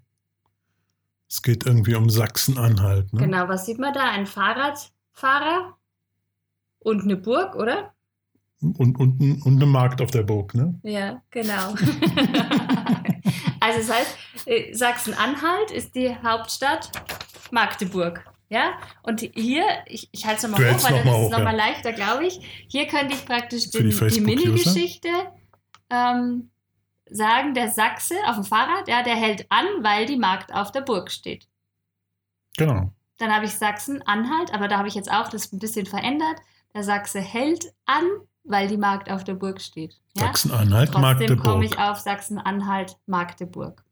Es 1.28 1.42
geht 1.42 1.66
irgendwie 1.66 1.94
um 1.94 2.08
Sachsen-Anhalt. 2.08 3.12
Ne? 3.12 3.20
Genau, 3.20 3.48
was 3.48 3.66
sieht 3.66 3.78
man 3.78 3.92
da? 3.92 4.10
Ein 4.12 4.26
Fahrradfahrer 4.26 5.76
und 6.78 7.02
eine 7.02 7.16
Burg, 7.16 7.54
oder? 7.54 7.93
Und, 8.72 8.98
und, 8.98 9.20
und 9.20 9.56
eine 9.56 9.66
Markt 9.66 10.00
auf 10.00 10.10
der 10.10 10.22
Burg. 10.22 10.54
Ne? 10.54 10.78
Ja, 10.82 11.22
genau. 11.30 11.74
also 13.60 13.78
das 13.78 13.90
heißt, 13.90 14.16
äh, 14.46 14.72
Sachsen-Anhalt 14.72 15.70
ist 15.70 15.94
die 15.94 16.14
Hauptstadt 16.22 16.90
Magdeburg. 17.50 18.24
Ja, 18.48 18.74
und 19.02 19.20
hier, 19.20 19.64
ich, 19.86 20.08
ich 20.12 20.26
halte 20.26 20.46
es 20.46 20.50
nochmal 20.50 20.74
hoch, 20.74 20.84
weil 20.84 20.98
noch 20.98 21.04
mal 21.04 21.10
ist 21.10 21.16
hoch, 21.16 21.30
ja. 21.30 21.38
nochmal 21.38 21.56
leichter, 21.56 21.92
glaube 21.92 22.26
ich. 22.26 22.66
Hier 22.68 22.86
könnte 22.86 23.14
ich 23.14 23.24
praktisch 23.24 23.70
die 23.70 23.78
den, 23.78 23.86
die 23.86 23.92
Facebook-User. 23.92 24.44
Mini-Geschichte 24.44 25.08
ähm, 25.90 26.50
sagen, 27.10 27.54
der 27.54 27.70
Sachse 27.70 28.14
auf 28.26 28.36
dem 28.36 28.44
Fahrrad, 28.44 28.88
ja, 28.88 29.02
der 29.02 29.16
hält 29.16 29.46
an, 29.50 29.66
weil 29.80 30.06
die 30.06 30.16
Markt 30.16 30.52
auf 30.52 30.72
der 30.72 30.82
Burg 30.82 31.10
steht. 31.10 31.48
Genau. 32.56 32.92
Dann 33.18 33.34
habe 33.34 33.46
ich 33.46 33.54
Sachsen-Anhalt, 33.54 34.52
aber 34.52 34.68
da 34.68 34.78
habe 34.78 34.88
ich 34.88 34.94
jetzt 34.94 35.10
auch 35.10 35.28
das 35.28 35.52
ein 35.52 35.58
bisschen 35.58 35.86
verändert. 35.86 36.36
Der 36.74 36.82
Sachse 36.82 37.20
hält 37.20 37.72
an, 37.86 38.04
weil 38.44 38.68
die 38.68 38.76
Markt 38.76 39.10
auf 39.10 39.24
der 39.24 39.34
Burg 39.34 39.60
steht. 39.60 39.98
Ja? 40.16 40.26
Sachsen-Anhalt, 40.26 40.92
Trotzdem 40.92 41.38
komme 41.38 41.64
Magdeburg. 41.64 41.64
ich 41.64 41.78
auf 41.78 41.98
Sachsen-Anhalt, 41.98 42.96
Magdeburg. 43.06 43.82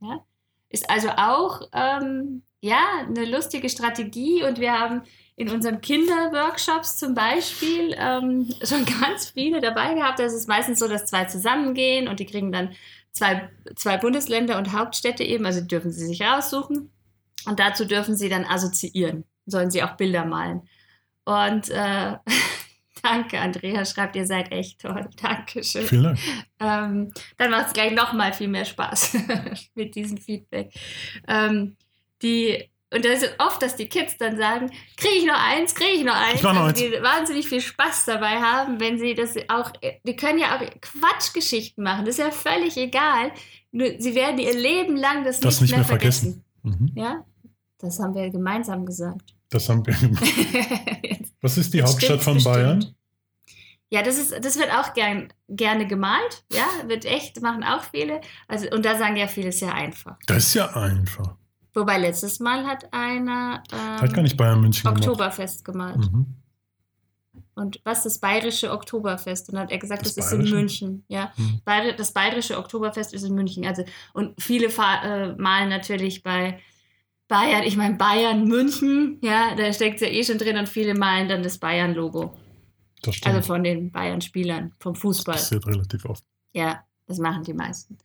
Ja? 0.00 0.20
Ist 0.68 0.88
also 0.88 1.08
auch 1.10 1.62
ähm, 1.72 2.42
ja, 2.60 2.82
eine 3.06 3.24
lustige 3.24 3.68
Strategie 3.68 4.42
und 4.42 4.58
wir 4.58 4.72
haben 4.72 5.02
in 5.36 5.50
unseren 5.50 5.80
Kinderworkshops 5.80 6.96
zum 6.96 7.14
Beispiel 7.14 7.94
ähm, 7.98 8.48
schon 8.62 8.84
ganz 8.84 9.30
viele 9.30 9.60
dabei 9.60 9.94
gehabt. 9.94 10.18
Das 10.18 10.32
ist 10.32 10.48
meistens 10.48 10.78
so, 10.78 10.88
dass 10.88 11.06
zwei 11.06 11.24
zusammengehen 11.24 12.08
und 12.08 12.20
die 12.20 12.26
kriegen 12.26 12.52
dann 12.52 12.70
zwei, 13.12 13.50
zwei 13.76 13.96
Bundesländer 13.96 14.58
und 14.58 14.72
Hauptstädte 14.72 15.24
eben, 15.24 15.46
also 15.46 15.60
dürfen 15.60 15.90
sie 15.92 16.06
sich 16.06 16.22
raussuchen 16.22 16.90
und 17.46 17.60
dazu 17.60 17.84
dürfen 17.84 18.16
sie 18.16 18.28
dann 18.28 18.44
assoziieren, 18.44 19.24
sollen 19.46 19.70
sie 19.70 19.82
auch 19.82 19.96
Bilder 19.96 20.24
malen. 20.24 20.68
Und 21.24 21.70
äh, 21.70 22.16
danke, 23.04 23.38
Andrea, 23.38 23.84
schreibt, 23.84 24.16
ihr 24.16 24.26
seid 24.26 24.50
echt 24.50 24.80
toll. 24.80 25.08
Dankeschön. 25.22 25.86
Vielen 25.86 26.02
Dank. 26.02 26.18
Ähm, 26.60 27.12
dann 27.36 27.50
macht 27.50 27.68
es 27.68 27.72
gleich 27.74 27.92
noch 27.92 28.12
mal 28.12 28.32
viel 28.32 28.48
mehr 28.48 28.64
Spaß 28.64 29.16
mit 29.74 29.94
diesem 29.94 30.16
Feedback. 30.18 30.72
Ähm, 31.28 31.76
die, 32.22 32.70
und 32.92 33.04
das 33.04 33.22
ist 33.22 33.34
oft, 33.38 33.60
dass 33.62 33.76
die 33.76 33.88
Kids 33.88 34.16
dann 34.18 34.36
sagen, 34.36 34.70
kriege 34.96 35.14
ich 35.18 35.26
noch 35.26 35.38
eins, 35.38 35.74
kriege 35.74 35.90
ich 35.98 36.04
noch 36.04 36.14
eins. 36.16 36.36
Ich 36.36 36.42
mach 36.42 36.54
noch 36.54 36.62
also 36.62 36.84
die 36.84 36.92
wahnsinnig 37.02 37.46
viel 37.48 37.60
Spaß 37.60 38.06
dabei 38.06 38.40
haben, 38.40 38.80
wenn 38.80 38.98
sie 38.98 39.14
das 39.14 39.36
auch, 39.48 39.70
die 40.06 40.16
können 40.16 40.38
ja 40.38 40.56
auch 40.56 40.62
Quatschgeschichten 40.80 41.84
machen, 41.84 42.04
das 42.06 42.18
ist 42.18 42.24
ja 42.24 42.30
völlig 42.30 42.76
egal. 42.76 43.30
Nur, 43.72 43.88
sie 43.98 44.14
werden 44.14 44.38
ihr 44.38 44.54
Leben 44.54 44.96
lang 44.96 45.24
das, 45.24 45.40
Das 45.40 45.60
nicht, 45.60 45.62
nicht 45.62 45.70
mehr 45.72 45.78
mehr 45.80 45.86
vergessen. 45.86 46.44
vergessen. 46.62 46.92
Mhm. 46.94 47.00
Ja, 47.02 47.24
das 47.78 47.98
haben 47.98 48.14
wir 48.14 48.30
gemeinsam 48.30 48.86
gesagt. 48.86 49.34
Das 49.50 49.68
haben 49.68 49.84
wir 49.84 49.94
gemacht. 50.00 50.22
Was 51.44 51.58
ist 51.58 51.74
die 51.74 51.78
Jetzt 51.78 51.90
Hauptstadt 51.90 52.22
von 52.22 52.34
bestimmt. 52.34 52.54
Bayern? 52.54 52.94
Ja, 53.90 54.02
das, 54.02 54.18
ist, 54.18 54.32
das 54.44 54.58
wird 54.58 54.72
auch 54.72 54.94
gern, 54.94 55.32
gerne 55.48 55.86
gemalt. 55.86 56.44
Ja, 56.50 56.66
wird 56.88 57.04
echt, 57.04 57.40
machen 57.42 57.62
auch 57.62 57.84
viele. 57.84 58.20
Also, 58.48 58.68
und 58.70 58.84
da 58.84 58.96
sagen 58.98 59.16
ja 59.16 59.28
viele 59.28 59.52
sehr 59.52 59.74
einfach. 59.74 60.16
Das 60.26 60.38
ist 60.38 60.54
ja 60.54 60.74
einfach. 60.74 61.36
Wobei 61.74 61.98
letztes 61.98 62.40
Mal 62.40 62.64
hat 62.66 62.92
einer 62.92 63.62
ähm, 63.72 64.00
Hat 64.00 64.14
gar 64.14 64.22
nicht 64.22 64.36
Bayern 64.36 64.60
München 64.62 64.82
gemacht. 64.84 65.06
Oktoberfest 65.06 65.64
gemalt. 65.64 65.96
Mhm. 65.98 66.26
und 67.56 67.80
was 67.84 67.98
ist 67.98 68.04
das 68.06 68.18
bayerische 68.20 68.72
Oktoberfest? 68.72 69.48
Und 69.48 69.56
dann 69.56 69.64
hat 69.64 69.70
er 69.72 69.78
gesagt, 69.78 70.06
das, 70.06 70.14
Das 70.14 70.32
ist 70.32 70.32
in? 70.32 70.50
München. 70.50 71.04
Ja, 71.08 71.32
Hm. 71.36 71.60
Bayer- 71.64 71.92
das 71.92 72.12
bayerische 72.12 72.56
Oktoberfest 72.58 73.12
ist 73.12 73.22
in 73.24 73.34
München. 73.34 73.66
Also 73.66 73.84
und 74.12 74.40
viele 74.42 74.66
äh, 74.68 75.34
malen 75.36 75.68
natürlich 75.68 76.22
bei 76.22 76.58
Bayern. 77.28 77.62
Ich 77.62 77.76
meine 77.76 77.96
Bayern 77.96 78.44
München. 78.44 79.18
Ja, 79.22 79.54
da 79.54 79.72
steckt 79.72 80.00
ja 80.00 80.08
eh 80.08 80.22
schon 80.24 80.38
drin 80.38 80.56
und 80.56 80.68
viele 80.68 80.94
malen 80.94 81.28
dann 81.28 81.42
das 81.42 81.58
Bayern-Logo. 81.58 82.36
Das 83.02 83.16
stimmt. 83.16 83.34
Also 83.34 83.46
von 83.46 83.64
den 83.64 83.90
Bayern-Spielern 83.90 84.74
vom 84.78 84.94
Fußball. 84.94 85.34
das 85.34 85.44
passiert 85.44 85.66
relativ 85.66 86.04
oft. 86.04 86.24
Ja, 86.52 86.84
das 87.06 87.18
machen 87.18 87.42
die 87.44 87.54
meisten. 87.54 87.98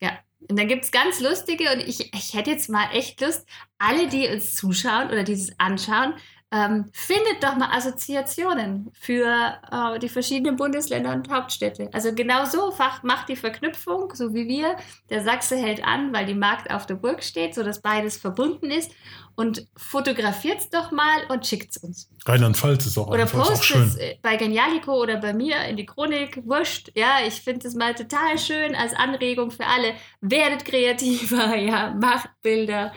Ja. 0.00 0.18
Und 0.48 0.58
dann 0.58 0.68
gibt 0.68 0.84
es 0.84 0.90
ganz 0.90 1.20
lustige, 1.20 1.72
und 1.72 1.80
ich, 1.80 2.12
ich 2.12 2.34
hätte 2.34 2.50
jetzt 2.50 2.68
mal 2.68 2.88
echt 2.92 3.20
Lust, 3.20 3.46
alle, 3.78 4.08
die 4.08 4.26
uns 4.28 4.54
zuschauen 4.54 5.08
oder 5.08 5.22
dieses 5.22 5.58
anschauen, 5.58 6.14
ähm, 6.52 6.90
findet 6.92 7.42
doch 7.42 7.56
mal 7.56 7.70
Assoziationen 7.74 8.90
für 8.92 9.54
äh, 9.70 9.98
die 9.98 10.08
verschiedenen 10.10 10.56
Bundesländer 10.56 11.12
und 11.12 11.30
Hauptstädte. 11.32 11.88
Also 11.92 12.14
genau 12.14 12.44
so 12.44 12.74
macht 13.02 13.28
die 13.28 13.36
Verknüpfung, 13.36 14.14
so 14.14 14.34
wie 14.34 14.46
wir. 14.46 14.76
Der 15.08 15.24
Sachse 15.24 15.56
hält 15.56 15.82
an, 15.82 16.12
weil 16.12 16.26
die 16.26 16.34
Markt 16.34 16.70
auf 16.70 16.84
der 16.86 16.96
Burg 16.96 17.22
steht, 17.24 17.54
sodass 17.54 17.80
beides 17.80 18.18
verbunden 18.18 18.70
ist. 18.70 18.92
Und 19.34 19.66
fotografiert 19.78 20.58
es 20.58 20.68
doch 20.68 20.90
mal 20.90 21.22
und 21.30 21.46
schickt 21.46 21.70
es 21.74 21.78
uns. 21.82 22.10
Rheinland-Pfalz 22.26 22.84
ist 22.84 22.98
auch, 22.98 23.06
Oder 23.08 23.22
einfach- 23.22 23.38
ist 23.40 23.44
auch 23.46 23.50
post 23.52 23.64
schön. 23.64 23.82
es 23.82 23.96
äh, 23.96 24.16
bei 24.20 24.36
Genialico 24.36 24.92
oder 25.00 25.16
bei 25.16 25.32
mir 25.32 25.56
in 25.64 25.78
die 25.78 25.86
Chronik. 25.86 26.42
Wurscht. 26.44 26.90
Ja, 26.94 27.16
ich 27.26 27.40
finde 27.40 27.66
es 27.66 27.74
mal 27.74 27.94
total 27.94 28.38
schön 28.38 28.74
als 28.74 28.92
Anregung 28.94 29.50
für 29.50 29.64
alle. 29.66 29.94
Werdet 30.20 30.66
kreativer, 30.66 31.56
ja, 31.56 31.94
macht 31.98 32.28
Bilder. 32.42 32.92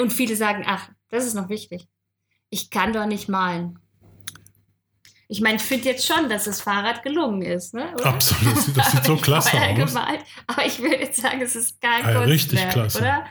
Und 0.00 0.14
viele 0.14 0.34
sagen, 0.34 0.64
ach, 0.66 0.88
das 1.10 1.26
ist 1.26 1.34
noch 1.34 1.50
wichtig. 1.50 1.86
Ich 2.56 2.70
kann 2.70 2.94
doch 2.94 3.04
nicht 3.04 3.28
malen. 3.28 3.78
Ich 5.28 5.42
meine, 5.42 5.56
ich 5.56 5.62
finde 5.62 5.90
jetzt 5.90 6.06
schon, 6.06 6.30
dass 6.30 6.44
das 6.44 6.62
Fahrrad 6.62 7.02
gelungen 7.02 7.42
ist, 7.42 7.74
ne? 7.74 7.92
Oder? 7.94 8.06
Absolut, 8.06 8.56
das 8.56 8.64
sieht, 8.64 8.76
das 8.78 8.92
sieht 8.92 9.04
so 9.04 9.16
klasse 9.26 9.60
aus. 9.60 9.74
gemalt. 9.76 10.20
Aber 10.46 10.64
ich 10.64 10.80
würde 10.80 10.96
jetzt 10.96 11.20
sagen, 11.20 11.42
es 11.42 11.54
ist 11.54 11.78
kein 11.82 12.02
Ah, 12.02 12.12
ja, 12.12 12.20
richtig 12.20 12.60
Kunstwerk, 12.60 12.72
klasse. 12.72 12.98
oder? 13.00 13.24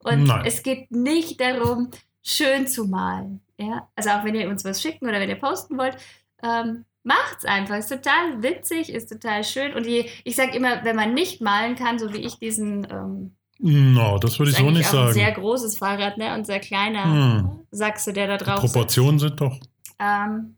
Und 0.00 0.24
Nein. 0.24 0.42
es 0.46 0.64
geht 0.64 0.90
nicht 0.90 1.40
darum, 1.40 1.90
schön 2.24 2.66
zu 2.66 2.86
malen. 2.86 3.40
Ja? 3.56 3.88
Also 3.94 4.10
auch 4.10 4.24
wenn 4.24 4.34
ihr 4.34 4.48
uns 4.48 4.64
was 4.64 4.82
schicken 4.82 5.06
oder 5.08 5.20
wenn 5.20 5.28
ihr 5.28 5.36
posten 5.38 5.78
wollt, 5.78 5.96
ähm, 6.42 6.86
macht's 7.04 7.44
einfach. 7.44 7.76
Ist 7.76 7.88
total 7.90 8.42
witzig, 8.42 8.92
ist 8.92 9.10
total 9.10 9.44
schön. 9.44 9.74
Und 9.74 9.86
je, 9.86 10.08
ich 10.24 10.34
sage 10.34 10.56
immer, 10.56 10.82
wenn 10.84 10.96
man 10.96 11.14
nicht 11.14 11.40
malen 11.40 11.76
kann, 11.76 12.00
so 12.00 12.12
wie 12.12 12.24
ich 12.26 12.40
diesen, 12.40 12.84
ähm, 12.90 13.36
No, 13.64 14.18
das 14.18 14.38
würde 14.40 14.50
ist 14.50 14.58
ich 14.58 14.64
so 14.64 14.70
nicht 14.70 14.88
auch 14.92 15.06
ein 15.06 15.12
sehr 15.12 15.28
sagen. 15.28 15.40
großes 15.40 15.78
Fahrrad, 15.78 16.18
ne? 16.18 16.34
Und 16.34 16.46
sehr 16.46 16.58
kleiner 16.58 17.04
Hm. 17.04 17.50
Sachse, 17.70 18.12
der 18.12 18.26
da 18.26 18.36
drauf 18.36 18.60
sitzt. 18.60 18.74
Proportionen 18.74 19.18
sind 19.20 19.40
doch. 19.40 19.56
Ähm, 20.00 20.56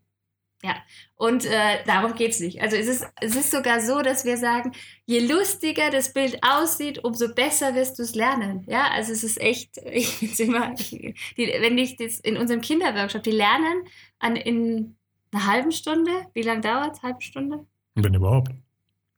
ja, 0.63 0.75
und 1.15 1.45
äh, 1.45 1.83
darum 1.85 2.15
geht 2.15 2.31
es 2.31 2.39
nicht. 2.39 2.61
Also 2.63 2.75
es 2.77 2.87
ist, 2.87 3.05
es 3.21 3.35
ist 3.35 3.51
sogar 3.51 3.79
so, 3.79 4.01
dass 4.01 4.25
wir 4.25 4.37
sagen, 4.37 4.71
je 5.05 5.19
lustiger 5.19 5.91
das 5.91 6.13
Bild 6.13 6.39
aussieht, 6.41 7.03
umso 7.03 7.31
besser 7.31 7.75
wirst 7.75 7.99
du 7.99 8.03
es 8.03 8.15
lernen. 8.15 8.63
Ja, 8.67 8.87
also 8.91 9.11
es 9.11 9.23
ist 9.23 9.39
echt, 9.39 9.77
ich 9.85 10.07
finde 10.07 10.43
immer, 10.43 10.73
die, 10.73 11.13
wenn 11.37 11.77
ich 11.77 11.97
das 11.97 12.19
in 12.19 12.37
unserem 12.37 12.61
Kinderworkshop, 12.61 13.21
die 13.21 13.31
lernen 13.31 13.83
an, 14.17 14.35
in 14.35 14.95
einer 15.31 15.45
halben 15.45 15.71
Stunde, 15.71 16.11
wie 16.33 16.41
lange 16.41 16.61
dauert 16.61 16.95
es? 16.95 17.03
Halbe 17.03 17.21
Stunde? 17.21 17.67
Wenn 17.93 18.15
überhaupt. 18.15 18.51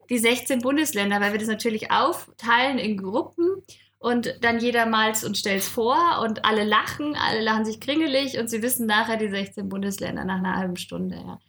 Die 0.09 0.17
16 0.17 0.61
Bundesländer, 0.61 1.21
weil 1.21 1.31
wir 1.31 1.39
das 1.39 1.47
natürlich 1.47 1.91
aufteilen 1.91 2.77
in 2.77 2.97
Gruppen 2.97 3.63
und 3.99 4.37
dann 4.41 4.59
jeder 4.59 4.85
malt 4.85 5.23
und 5.23 5.37
stellt 5.37 5.61
es 5.61 5.67
vor 5.67 6.21
und 6.21 6.45
alle 6.45 6.63
lachen, 6.63 7.15
alle 7.15 7.41
lachen 7.41 7.65
sich 7.65 7.79
kringelig 7.79 8.37
und 8.37 8.49
sie 8.49 8.61
wissen 8.61 8.85
nachher 8.85 9.17
die 9.17 9.29
16 9.29 9.69
Bundesländer 9.69 10.23
nach 10.23 10.37
einer 10.37 10.55
halben 10.55 10.77
Stunde. 10.77 11.15
Ja. 11.17 11.39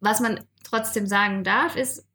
Was 0.00 0.20
man 0.20 0.44
trotzdem 0.64 1.06
sagen 1.06 1.44
darf, 1.44 1.76
ist 1.76 2.06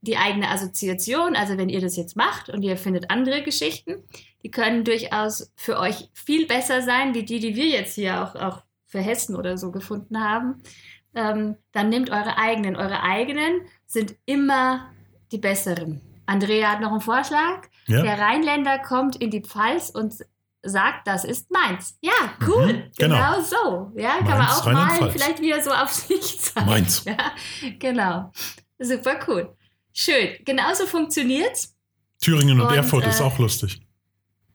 die 0.00 0.16
eigene 0.16 0.48
Assoziation. 0.48 1.36
Also 1.36 1.56
wenn 1.56 1.68
ihr 1.68 1.80
das 1.80 1.96
jetzt 1.96 2.16
macht 2.16 2.48
und 2.48 2.62
ihr 2.62 2.76
findet 2.76 3.10
andere 3.10 3.42
Geschichten, 3.42 4.02
die 4.42 4.50
können 4.50 4.84
durchaus 4.84 5.52
für 5.54 5.78
euch 5.78 6.08
viel 6.12 6.46
besser 6.46 6.82
sein, 6.82 7.14
wie 7.14 7.24
die, 7.24 7.38
die 7.38 7.54
wir 7.54 7.66
jetzt 7.66 7.94
hier 7.94 8.22
auch, 8.22 8.34
auch 8.34 8.62
für 8.86 9.00
Hessen 9.00 9.36
oder 9.36 9.56
so 9.56 9.70
gefunden 9.70 10.22
haben. 10.22 10.62
Ähm, 11.14 11.56
dann 11.72 11.88
nehmt 11.88 12.10
eure 12.10 12.38
eigenen. 12.38 12.76
Eure 12.76 13.02
eigenen 13.02 13.62
sind 13.86 14.16
immer 14.26 14.90
die 15.32 15.38
besseren. 15.38 16.00
Andrea 16.26 16.72
hat 16.72 16.80
noch 16.80 16.92
einen 16.92 17.00
Vorschlag. 17.00 17.68
Ja? 17.86 18.02
Der 18.02 18.18
Rheinländer 18.18 18.78
kommt 18.78 19.16
in 19.16 19.30
die 19.30 19.40
Pfalz 19.40 19.90
und 19.90 20.14
sagt, 20.62 21.06
das 21.06 21.24
ist 21.24 21.50
meins. 21.50 21.98
Ja, 22.00 22.12
cool. 22.46 22.72
Mhm, 22.72 22.82
genau. 22.96 23.16
genau. 23.16 23.40
so. 23.40 23.92
Ja, 23.96 24.18
kann 24.18 24.38
man 24.38 24.38
Mainz, 24.38 24.60
auch 24.60 25.00
mal 25.00 25.10
vielleicht 25.10 25.40
wieder 25.40 25.60
so 25.62 25.70
auf 25.70 25.90
sich 25.90 26.40
zeigen. 26.40 26.66
Mainz. 26.66 27.04
Ja, 27.04 27.32
genau. 27.78 28.32
Super 28.78 29.18
cool. 29.26 29.54
Schön. 29.92 30.36
Genauso 30.44 30.86
funktioniert's. 30.86 31.74
Thüringen 32.20 32.60
und, 32.60 32.68
Und, 32.68 32.74
Erfurt 32.74 33.06
ist 33.06 33.20
äh, 33.20 33.24
auch 33.24 33.38
lustig. 33.38 33.80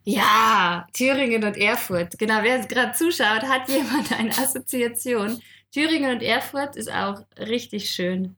Ja, 0.06 0.88
Thüringen 0.94 1.44
und 1.44 1.58
Erfurt. 1.58 2.18
Genau, 2.18 2.40
wer 2.42 2.66
gerade 2.66 2.94
zuschaut, 2.94 3.44
hat 3.44 3.68
jemand 3.68 4.12
eine 4.18 4.32
Assoziation. 4.32 5.42
Thüringen 5.74 6.12
und 6.16 6.24
Erfurt 6.24 6.78
ist 6.78 6.90
auch 6.90 7.26
richtig 7.38 7.90
schön. 7.90 8.38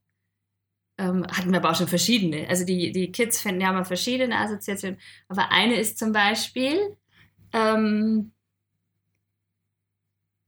Ähm, 0.99 1.25
hatten 1.31 1.51
wir 1.51 1.59
aber 1.59 1.71
auch 1.71 1.75
schon 1.75 1.87
verschiedene. 1.87 2.45
Also 2.49 2.65
die, 2.65 2.91
die 2.91 3.09
Kids 3.09 3.39
finden 3.39 3.61
ja 3.61 3.71
mal 3.71 3.85
verschiedene 3.85 4.35
Assoziationen. 4.37 4.99
Aber 5.29 5.49
eine 5.49 5.75
ist 5.75 5.97
zum 5.97 6.11
Beispiel, 6.11 6.97
ähm, 7.53 8.33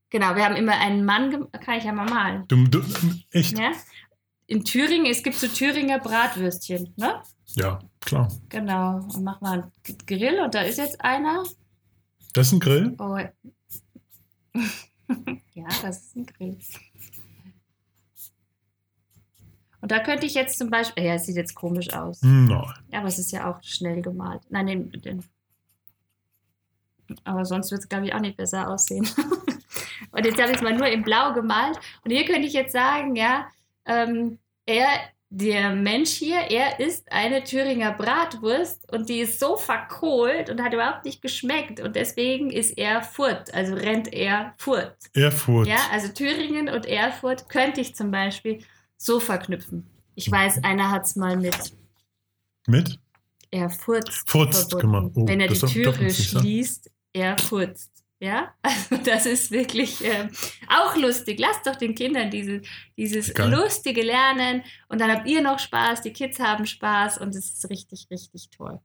genau, 0.10 0.36
wir 0.36 0.44
haben 0.44 0.58
immer 0.58 0.78
einen 0.78 1.06
Mann, 1.06 1.50
kann 1.54 1.78
ich 1.78 1.86
ja 1.86 1.94
mal 1.94 2.10
malen. 2.10 2.44
Du, 2.50 2.68
du, 2.68 2.84
echt? 3.32 3.58
Ja? 3.58 3.72
In 4.46 4.66
Thüringen, 4.66 5.06
es 5.06 5.24
gibt 5.24 5.38
so 5.38 5.48
Thüringer 5.48 6.00
Bratwürstchen, 6.00 6.94
ne? 6.98 7.24
Ja, 7.56 7.80
klar. 8.02 8.30
Genau. 8.50 8.98
Und 8.98 9.24
mach 9.24 9.40
mal 9.40 9.72
einen 9.86 9.98
Grill 10.06 10.42
und 10.42 10.54
da 10.54 10.64
ist 10.64 10.80
jetzt 10.80 11.00
einer. 11.00 11.46
Das 12.34 12.48
ist 12.48 12.54
ein 12.54 12.60
Grill? 12.60 12.94
Oh. 13.00 13.18
ja, 15.54 15.68
das 15.82 16.02
ist 16.02 16.16
ein 16.18 16.26
Grill. 16.26 16.58
Und 19.82 19.92
da 19.92 20.00
könnte 20.00 20.28
ich 20.28 20.36
jetzt 20.36 20.58
zum 20.58 20.70
Beispiel, 20.70 21.04
ja, 21.04 21.16
es 21.16 21.26
sieht 21.26 21.36
jetzt 21.36 21.56
komisch 21.56 21.92
aus. 21.94 22.20
Nein. 22.22 22.50
Ja, 22.92 23.00
aber 23.00 23.08
es 23.08 23.18
ist 23.18 23.32
ja 23.32 23.52
auch 23.52 23.62
schnell 23.64 24.02
gemalt. 24.02 24.42
Nein, 24.50 24.68
den, 24.68 24.92
den. 24.92 25.24
Aber 27.24 27.46
sonst 27.46 27.72
wird 27.72 27.82
es, 27.82 27.90
glaube 27.90 28.06
ich, 28.06 28.14
auch 28.14 28.20
nicht 28.20 28.38
besser 28.38 28.70
aussehen. 28.70 29.08
und 30.12 30.26
jetzt 30.26 30.40
habe 30.40 30.52
ich 30.52 30.58
es 30.58 30.62
mal 30.62 30.78
nur 30.78 30.88
in 30.88 31.02
Blau 31.02 31.34
gemalt. 31.34 31.80
Und 32.06 32.12
hier 32.12 32.26
könnte 32.26 32.48
ich 32.48 32.54
jetzt 32.54 32.74
sagen, 32.74 33.16
ja, 33.16 33.48
ähm, 33.86 34.38
er, 34.68 34.88
der 35.30 35.72
Mensch 35.72 36.12
hier, 36.12 36.38
er 36.50 36.80
isst 36.80 37.12
eine 37.12 37.44
Thüringer 37.44 37.92
Bratwurst 37.94 38.92
und 38.94 39.10
die 39.10 39.22
ist 39.22 39.40
so 39.40 39.58
verkohlt 39.58 40.52
und 40.52 40.62
hat 40.62 40.74
überhaupt 40.74 41.06
nicht 41.06 41.24
geschmeckt. 41.24 41.80
Und 41.80 41.96
deswegen 41.96 42.52
ist 42.52 42.78
er 42.78 43.02
Furt, 43.02 43.52
also 43.54 43.74
rennt 43.74 44.14
er 44.14 44.54
Furt. 44.58 44.96
Erfurt. 45.14 45.68
Ja, 45.68 45.80
also 45.92 46.10
Thüringen 46.10 46.70
und 46.70 46.86
Erfurt 46.86 47.50
könnte 47.50 47.82
ich 47.82 47.96
zum 47.96 48.12
Beispiel 48.12 48.64
so 49.02 49.20
verknüpfen. 49.20 49.88
Ich 50.16 50.30
weiß, 50.30 50.64
einer 50.64 50.92
hat 50.92 51.06
es 51.06 51.16
mal 51.16 51.36
mit 51.36 51.74
Mit? 52.68 53.00
er 53.50 53.70
furzt. 53.70 54.30
Furzt 54.30 54.78
gemacht. 54.78 55.12
Oh, 55.16 55.28
Wenn 55.28 55.42
er 55.42 55.48
die 55.48 55.60
Türe 55.60 56.10
schließt, 56.10 56.92
er 57.14 57.38
furzt. 57.38 57.90
Ja, 58.20 58.54
also 58.62 58.98
das 59.04 59.26
ist 59.26 59.50
wirklich 59.50 60.04
ähm, 60.04 60.30
auch 60.70 60.96
lustig. 60.96 61.40
Lasst 61.40 61.66
doch 61.66 61.76
den 61.76 61.96
Kindern 61.96 62.30
diese, 62.30 62.62
dieses 62.96 63.34
Geil. 63.34 63.50
lustige 63.50 64.04
Lernen 64.04 64.64
und 64.90 65.02
dann 65.02 65.10
habt 65.10 65.28
ihr 65.28 65.42
noch 65.42 65.58
Spaß, 65.58 66.04
die 66.04 66.14
Kids 66.14 66.40
haben 66.40 66.68
Spaß 66.68 67.18
und 67.18 67.30
es 67.34 67.52
ist 67.52 67.70
richtig, 67.72 68.08
richtig 68.12 68.52
toll. 68.52 68.80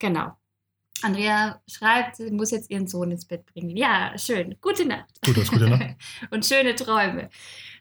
Genau. 0.00 0.36
Andrea 1.02 1.60
schreibt, 1.68 2.16
sie 2.16 2.30
muss 2.30 2.50
jetzt 2.50 2.70
ihren 2.70 2.86
Sohn 2.86 3.10
ins 3.10 3.26
Bett 3.26 3.44
bringen. 3.46 3.76
Ja, 3.76 4.16
schön. 4.16 4.56
Gute 4.60 4.86
Nacht. 4.86 5.10
Gut, 5.24 5.36
das 5.36 5.44
ist 5.44 5.50
gute 5.50 5.68
Nacht. 5.68 5.96
und 6.30 6.46
schöne 6.46 6.74
Träume. 6.74 7.28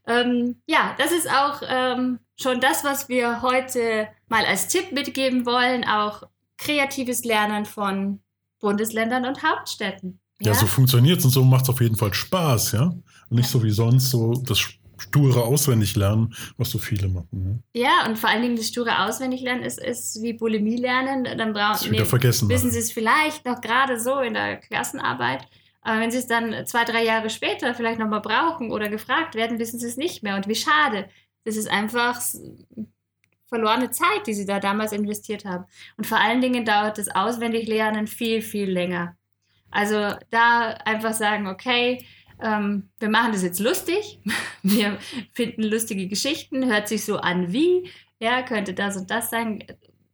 Ähm, 0.07 0.61
ja, 0.67 0.95
das 0.97 1.11
ist 1.11 1.29
auch 1.29 1.61
ähm, 1.67 2.19
schon 2.39 2.59
das, 2.59 2.83
was 2.83 3.07
wir 3.09 3.41
heute 3.41 4.07
mal 4.27 4.45
als 4.45 4.67
Tipp 4.67 4.91
mitgeben 4.91 5.45
wollen. 5.45 5.85
Auch 5.85 6.23
kreatives 6.57 7.23
Lernen 7.23 7.65
von 7.65 8.19
Bundesländern 8.59 9.25
und 9.25 9.43
Hauptstädten. 9.43 10.19
Ja, 10.39 10.53
so 10.53 10.65
funktioniert 10.65 11.19
es 11.19 11.25
und 11.25 11.31
so 11.31 11.43
macht 11.43 11.63
es 11.63 11.69
auf 11.69 11.79
jeden 11.79 11.95
Fall 11.95 12.13
Spaß, 12.13 12.73
ja? 12.73 12.83
Und 12.83 13.37
nicht 13.37 13.49
so 13.49 13.63
wie 13.63 13.71
sonst 13.71 14.09
so 14.09 14.33
das 14.33 14.59
sture 14.97 15.43
Auswendiglernen, 15.43 16.33
was 16.57 16.69
so 16.69 16.79
viele 16.79 17.07
machen. 17.07 17.43
Ne? 17.43 17.63
ja, 17.73 18.05
und 18.07 18.17
vor 18.17 18.29
allen 18.29 18.41
Dingen 18.41 18.55
das 18.55 18.67
sture 18.67 19.05
Auswendiglernen 19.05 19.63
ist, 19.63 19.79
ist 19.79 20.21
wie 20.21 20.33
Bulimie 20.33 20.77
lernen. 20.77 21.23
Dann 21.37 21.53
brauchen 21.53 21.91
wieder 21.91 22.05
vergessen. 22.05 22.49
wissen 22.49 22.67
machen. 22.67 22.73
Sie 22.73 22.79
es 22.79 22.91
vielleicht 22.91 23.45
noch 23.45 23.61
gerade 23.61 23.99
so 23.99 24.19
in 24.19 24.33
der 24.33 24.57
Klassenarbeit. 24.57 25.45
Aber 25.81 25.99
wenn 25.99 26.11
Sie 26.11 26.17
es 26.17 26.27
dann 26.27 26.65
zwei, 26.65 26.85
drei 26.85 27.03
Jahre 27.03 27.29
später 27.29 27.75
vielleicht 27.75 27.99
nochmal 27.99 28.21
brauchen 28.21 28.71
oder 28.71 28.89
gefragt 28.89 29.35
werden, 29.35 29.59
wissen 29.59 29.79
Sie 29.79 29.87
es 29.87 29.97
nicht 29.97 30.23
mehr. 30.23 30.35
Und 30.35 30.47
wie 30.47 30.55
schade. 30.55 31.09
Das 31.43 31.57
ist 31.57 31.69
einfach 31.69 32.21
verlorene 33.47 33.91
Zeit, 33.91 34.25
die 34.25 34.33
Sie 34.33 34.45
da 34.45 34.59
damals 34.59 34.93
investiert 34.93 35.45
haben. 35.45 35.65
Und 35.97 36.07
vor 36.07 36.19
allen 36.19 36.41
Dingen 36.41 36.65
dauert 36.65 36.97
das 36.97 37.13
Auswendiglernen 37.13 38.07
viel, 38.07 38.41
viel 38.41 38.69
länger. 38.69 39.17
Also 39.69 40.15
da 40.29 40.69
einfach 40.85 41.13
sagen, 41.13 41.47
okay, 41.47 42.05
ähm, 42.41 42.89
wir 42.99 43.09
machen 43.09 43.31
das 43.31 43.43
jetzt 43.43 43.59
lustig, 43.59 44.19
wir 44.63 44.97
finden 45.33 45.63
lustige 45.63 46.07
Geschichten, 46.07 46.65
hört 46.65 46.87
sich 46.87 47.05
so 47.05 47.17
an 47.17 47.51
wie, 47.51 47.89
ja, 48.19 48.41
könnte 48.41 48.73
das 48.73 48.97
und 48.97 49.09
das 49.11 49.29
sein. 49.29 49.63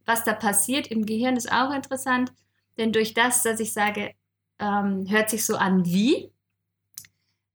Was 0.06 0.24
da 0.24 0.32
passiert 0.32 0.88
im 0.88 1.06
Gehirn 1.06 1.36
ist 1.36 1.52
auch 1.52 1.72
interessant, 1.72 2.32
denn 2.78 2.92
durch 2.92 3.14
das, 3.14 3.42
dass 3.42 3.60
ich 3.60 3.72
sage, 3.72 4.14
ähm, 4.58 5.06
hört 5.08 5.30
sich 5.30 5.46
so 5.46 5.56
an 5.56 5.84
wie, 5.84 6.32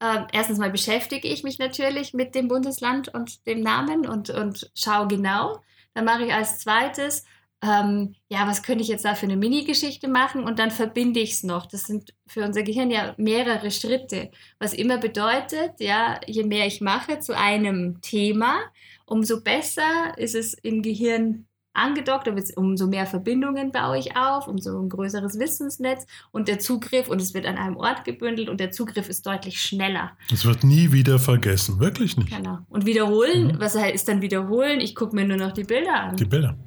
ähm, 0.01 0.27
erstens 0.31 0.57
mal 0.57 0.71
beschäftige 0.71 1.27
ich 1.27 1.43
mich 1.43 1.57
natürlich 1.57 2.13
mit 2.13 2.35
dem 2.35 2.47
Bundesland 2.47 3.13
und 3.13 3.45
dem 3.47 3.61
Namen 3.61 4.05
und, 4.07 4.29
und 4.29 4.69
schaue 4.75 5.07
genau. 5.07 5.61
Dann 5.93 6.05
mache 6.05 6.25
ich 6.25 6.33
als 6.33 6.59
zweites, 6.59 7.25
ähm, 7.65 8.15
ja, 8.29 8.47
was 8.47 8.63
könnte 8.63 8.83
ich 8.83 8.87
jetzt 8.87 9.05
da 9.05 9.15
für 9.15 9.25
eine 9.25 9.37
Mini-Geschichte 9.37 10.07
machen 10.07 10.43
und 10.43 10.59
dann 10.59 10.71
verbinde 10.71 11.19
ich 11.19 11.33
es 11.33 11.43
noch. 11.43 11.65
Das 11.65 11.83
sind 11.83 12.13
für 12.27 12.43
unser 12.43 12.63
Gehirn 12.63 12.91
ja 12.91 13.13
mehrere 13.17 13.71
Schritte, 13.71 14.31
was 14.59 14.73
immer 14.73 14.97
bedeutet, 14.97 15.73
ja, 15.79 16.19
je 16.27 16.43
mehr 16.43 16.67
ich 16.67 16.81
mache 16.81 17.19
zu 17.19 17.37
einem 17.37 18.01
Thema, 18.01 18.59
umso 19.05 19.41
besser 19.41 20.17
ist 20.17 20.35
es 20.35 20.53
im 20.53 20.81
Gehirn 20.81 21.45
angedockt, 21.75 22.29
umso 22.55 22.87
mehr 22.87 23.05
Verbindungen 23.05 23.71
baue 23.71 23.97
ich 23.99 24.15
auf, 24.15 24.47
umso 24.47 24.79
ein 24.79 24.89
größeres 24.89 25.37
Wissensnetz 25.39 26.05
und 26.31 26.47
der 26.47 26.59
Zugriff 26.59 27.09
und 27.09 27.21
es 27.21 27.33
wird 27.33 27.45
an 27.45 27.57
einem 27.57 27.75
Ort 27.75 28.05
gebündelt 28.05 28.49
und 28.49 28.59
der 28.59 28.71
Zugriff 28.71 29.09
ist 29.09 29.25
deutlich 29.25 29.61
schneller. 29.61 30.11
Es 30.31 30.45
wird 30.45 30.63
nie 30.63 30.91
wieder 30.91 31.19
vergessen, 31.19 31.79
wirklich 31.79 32.17
nicht. 32.17 32.35
Genau. 32.35 32.59
Und 32.69 32.85
wiederholen, 32.85 33.47
mhm. 33.47 33.59
was 33.59 33.75
ist 33.75 34.07
dann 34.07 34.21
wiederholen? 34.21 34.79
Ich 34.79 34.95
gucke 34.95 35.15
mir 35.15 35.25
nur 35.25 35.37
noch 35.37 35.51
die 35.51 35.65
Bilder 35.65 35.93
an. 35.93 36.15
Die 36.15 36.25
Bilder. 36.25 36.57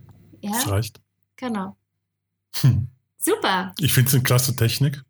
Ja. 0.40 0.52
Das 0.52 0.68
reicht. 0.68 1.00
Genau. 1.37 1.76
Hm. 2.61 2.88
Super. 3.16 3.75
Ich 3.78 3.92
finde 3.92 4.09
es 4.09 4.14
eine 4.14 4.23
klasse 4.23 4.54
Technik. 4.57 5.02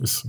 Ist 0.00 0.26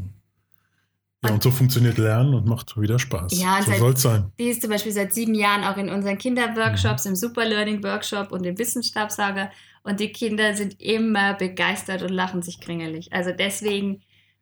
ja, 1.23 1.31
und 1.31 1.43
so 1.43 1.51
funktioniert 1.51 1.99
Lernen 1.99 2.33
und 2.33 2.47
macht 2.47 2.79
wieder 2.81 2.97
Spaß. 2.97 3.39
Ja, 3.39 3.61
so 3.61 3.71
soll 3.73 3.93
es 3.93 4.01
sein. 4.01 4.31
Die 4.39 4.49
ist 4.49 4.61
zum 4.61 4.71
Beispiel 4.71 4.91
seit 4.91 5.13
sieben 5.13 5.35
Jahren 5.35 5.63
auch 5.63 5.77
in 5.77 5.89
unseren 5.89 6.17
Kinderworkshops, 6.17 7.05
mhm. 7.05 7.11
im 7.11 7.15
Super 7.15 7.45
Learning 7.45 7.83
Workshop 7.83 8.31
und 8.31 8.43
im 8.43 8.57
Wissensstaubsauger. 8.57 9.51
Und 9.83 9.99
die 9.99 10.11
Kinder 10.11 10.55
sind 10.55 10.81
immer 10.81 11.35
begeistert 11.35 12.01
und 12.01 12.09
lachen 12.09 12.41
sich 12.41 12.59
kringelig. 12.59 13.13
Also 13.13 13.31
deswegen 13.31 14.01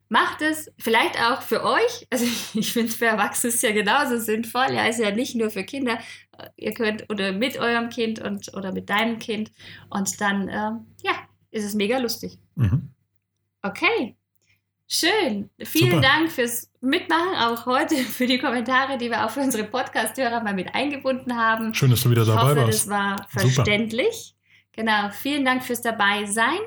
macht 0.10 0.42
es 0.42 0.72
vielleicht 0.78 1.22
auch 1.22 1.42
für 1.42 1.64
euch. 1.64 2.08
Also 2.10 2.26
ich 2.54 2.74
finde 2.74 2.90
es 2.90 2.96
für 2.96 3.06
Erwachsene 3.06 3.54
ja 3.62 3.72
genauso 3.72 4.20
sinnvoll. 4.20 4.72
Ja, 4.74 4.86
ist 4.86 5.00
ja 5.00 5.12
nicht 5.12 5.36
nur 5.36 5.50
für 5.50 5.64
Kinder. 5.64 6.00
Ihr 6.58 6.74
könnt 6.74 7.10
oder 7.10 7.32
mit 7.32 7.58
eurem 7.58 7.90
Kind 7.90 8.20
und 8.20 8.54
oder 8.54 8.72
mit 8.74 8.90
deinem 8.90 9.20
Kind. 9.20 9.52
Und 9.90 10.20
dann, 10.22 10.48
ähm, 10.48 10.86
ja, 11.04 11.14
ist 11.52 11.66
es 11.66 11.74
mega 11.74 11.98
lustig. 11.98 12.40
Mhm. 12.56 12.90
Okay, 13.62 14.16
Schön. 14.92 15.52
Vielen 15.60 15.92
Super. 15.92 16.02
Dank 16.02 16.32
fürs 16.32 16.68
Mitmachen, 16.82 17.36
auch 17.36 17.68
heute 17.68 17.96
für 17.98 18.26
die 18.26 18.40
Kommentare, 18.40 18.98
die 18.98 19.12
wir 19.12 19.24
auch 19.24 19.30
für 19.30 19.42
unsere 19.42 19.64
Podcast-Hörer 19.66 20.42
mal 20.42 20.56
mit 20.56 20.74
eingebunden 20.74 21.38
haben. 21.38 21.76
Schön, 21.76 21.92
dass 21.92 22.02
du 22.02 22.10
wieder 22.10 22.26
dabei 22.26 22.42
ich 22.42 22.48
hoffe, 22.48 22.62
warst. 22.66 22.86
Das 22.86 22.90
war 22.90 23.28
verständlich. 23.30 24.34
Super. 24.36 24.36
Genau. 24.72 25.10
Vielen 25.12 25.46
Dank 25.46 25.64
fürs 25.64 25.82
Dabeisein. 25.82 26.58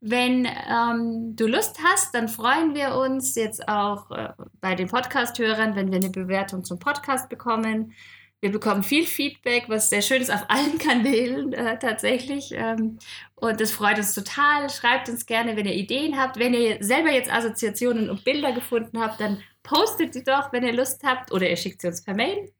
Wenn 0.00 0.46
ähm, 0.46 1.34
du 1.34 1.48
Lust 1.48 1.80
hast, 1.82 2.14
dann 2.14 2.28
freuen 2.28 2.74
wir 2.74 2.94
uns 2.94 3.34
jetzt 3.34 3.68
auch 3.68 4.10
äh, 4.12 4.28
bei 4.60 4.76
den 4.76 4.88
Podcast-Hörern, 4.88 5.74
wenn 5.74 5.90
wir 5.90 5.98
eine 5.98 6.10
Bewertung 6.10 6.62
zum 6.62 6.78
Podcast 6.78 7.28
bekommen. 7.28 7.92
Wir 8.40 8.52
bekommen 8.52 8.84
viel 8.84 9.04
Feedback, 9.04 9.64
was 9.66 9.90
sehr 9.90 10.02
schön 10.02 10.22
ist 10.22 10.30
auf 10.30 10.44
allen 10.48 10.78
Kanälen 10.78 11.52
äh, 11.52 11.78
tatsächlich. 11.80 12.52
Ähm, 12.52 12.98
und 13.34 13.60
das 13.60 13.72
freut 13.72 13.98
uns 13.98 14.14
total. 14.14 14.70
Schreibt 14.70 15.08
uns 15.08 15.26
gerne, 15.26 15.56
wenn 15.56 15.66
ihr 15.66 15.74
Ideen 15.74 16.16
habt. 16.16 16.38
Wenn 16.38 16.54
ihr 16.54 16.76
selber 16.80 17.10
jetzt 17.10 17.32
Assoziationen 17.32 18.08
und 18.08 18.22
Bilder 18.22 18.52
gefunden 18.52 19.00
habt, 19.00 19.20
dann 19.20 19.42
postet 19.64 20.14
sie 20.14 20.22
doch, 20.22 20.52
wenn 20.52 20.64
ihr 20.64 20.74
Lust 20.74 21.02
habt. 21.02 21.32
Oder 21.32 21.50
ihr 21.50 21.56
schickt 21.56 21.80
sie 21.80 21.88
uns 21.88 22.04
per 22.04 22.14
Mail. 22.14 22.52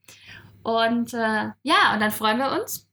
Und 0.64 1.14
äh, 1.14 1.50
ja, 1.62 1.95
und 1.95 2.00
dann 2.00 2.11
freuen 2.11 2.38
wir 2.38 2.61
uns. 2.61 2.88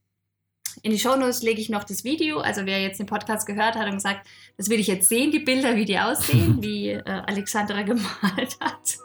In 0.85 0.91
die 0.91 0.99
Shownotes 0.99 1.41
lege 1.41 1.59
ich 1.59 1.69
noch 1.69 1.83
das 1.83 2.03
Video. 2.03 2.41
Also 2.41 2.67
wer 2.67 2.79
jetzt 2.79 2.99
den 2.99 3.07
Podcast 3.07 3.47
gehört 3.47 3.73
hat 3.73 3.87
und 3.87 3.95
gesagt, 3.95 4.27
das 4.55 4.69
will 4.69 4.79
ich 4.79 4.85
jetzt 4.85 5.09
sehen, 5.09 5.31
die 5.31 5.39
Bilder, 5.39 5.75
wie 5.75 5.83
die 5.83 5.97
aussehen, 5.97 6.57
wie 6.61 6.89
äh, 6.89 7.01
Alexandra 7.03 7.81
gemalt 7.81 8.55
hat. 8.59 8.99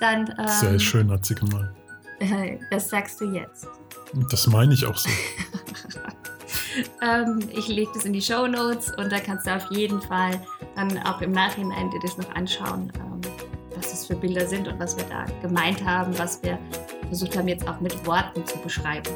Dann, 0.00 0.34
ähm, 0.36 0.48
Sehr 0.48 0.78
schön 0.80 1.08
hat 1.12 1.24
sie 1.24 1.36
gemalt. 1.36 1.70
Das 2.70 2.88
sagst 2.88 3.20
du 3.20 3.30
jetzt. 3.32 3.68
Das 4.28 4.48
meine 4.48 4.74
ich 4.74 4.84
auch 4.86 4.96
so. 4.96 5.08
ähm, 7.02 7.38
ich 7.52 7.68
lege 7.68 7.92
das 7.94 8.06
in 8.06 8.12
die 8.12 8.22
Show 8.22 8.48
Notes 8.48 8.90
und 8.96 9.12
da 9.12 9.20
kannst 9.20 9.46
du 9.46 9.54
auf 9.54 9.70
jeden 9.70 10.02
Fall 10.02 10.40
dann 10.74 10.98
auch 10.98 11.20
im 11.20 11.30
Nachhinein 11.30 11.90
dir 11.90 12.00
das 12.02 12.18
noch 12.18 12.34
anschauen, 12.34 12.90
ähm, 12.96 13.20
was 13.76 13.90
das 13.90 14.06
für 14.06 14.16
Bilder 14.16 14.48
sind 14.48 14.66
und 14.66 14.80
was 14.80 14.96
wir 14.96 15.04
da 15.04 15.26
gemeint 15.42 15.84
haben, 15.84 16.16
was 16.18 16.42
wir 16.42 16.58
versucht 17.06 17.36
haben 17.36 17.46
jetzt 17.46 17.68
auch 17.68 17.80
mit 17.80 18.04
Worten 18.04 18.44
zu 18.46 18.58
beschreiben. 18.58 19.12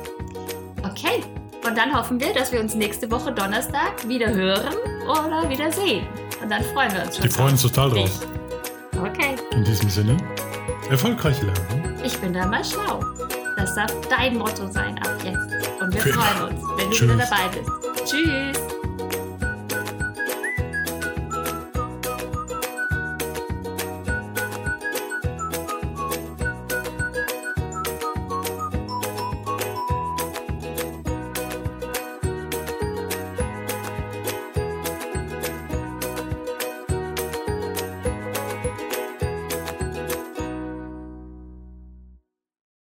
Okay, 0.85 1.23
und 1.68 1.76
dann 1.76 1.94
hoffen 1.94 2.18
wir, 2.18 2.33
dass 2.33 2.50
wir 2.50 2.61
uns 2.61 2.74
nächste 2.74 3.11
Woche 3.11 3.33
Donnerstag 3.33 4.09
wieder 4.09 4.33
hören 4.33 4.74
oder 5.04 5.48
wieder 5.48 5.70
sehen. 5.70 6.07
Und 6.42 6.50
dann 6.50 6.62
freuen 6.64 6.92
wir 6.92 7.02
uns 7.02 7.16
schon. 7.16 7.24
Wir 7.24 7.31
freuen 7.31 7.50
uns 7.52 7.62
total 7.62 7.90
drauf. 7.90 8.26
Okay. 8.98 9.37
In 9.52 9.64
diesem 9.64 9.90
Sinne, 9.90 10.16
erfolgreich 10.90 11.40
lernen. 11.42 11.98
Ich 12.02 12.16
bin 12.18 12.33
da 12.33 12.46
mal 12.46 12.64
schlau. 12.64 13.00
Das 13.57 13.74
darf 13.74 13.92
dein 14.09 14.38
Motto 14.38 14.66
sein 14.70 14.98
ab 14.98 15.16
jetzt. 15.24 15.81
Und 15.81 15.92
wir 15.92 16.00
Für 16.00 16.12
freuen 16.14 16.54
uns, 16.54 16.62
wenn 16.76 16.90
du 16.90 16.96
Tschüss. 16.96 17.09
wieder 17.12 17.26
dabei 17.26 17.48
bist. 17.48 18.11
Tschüss. 18.11 18.67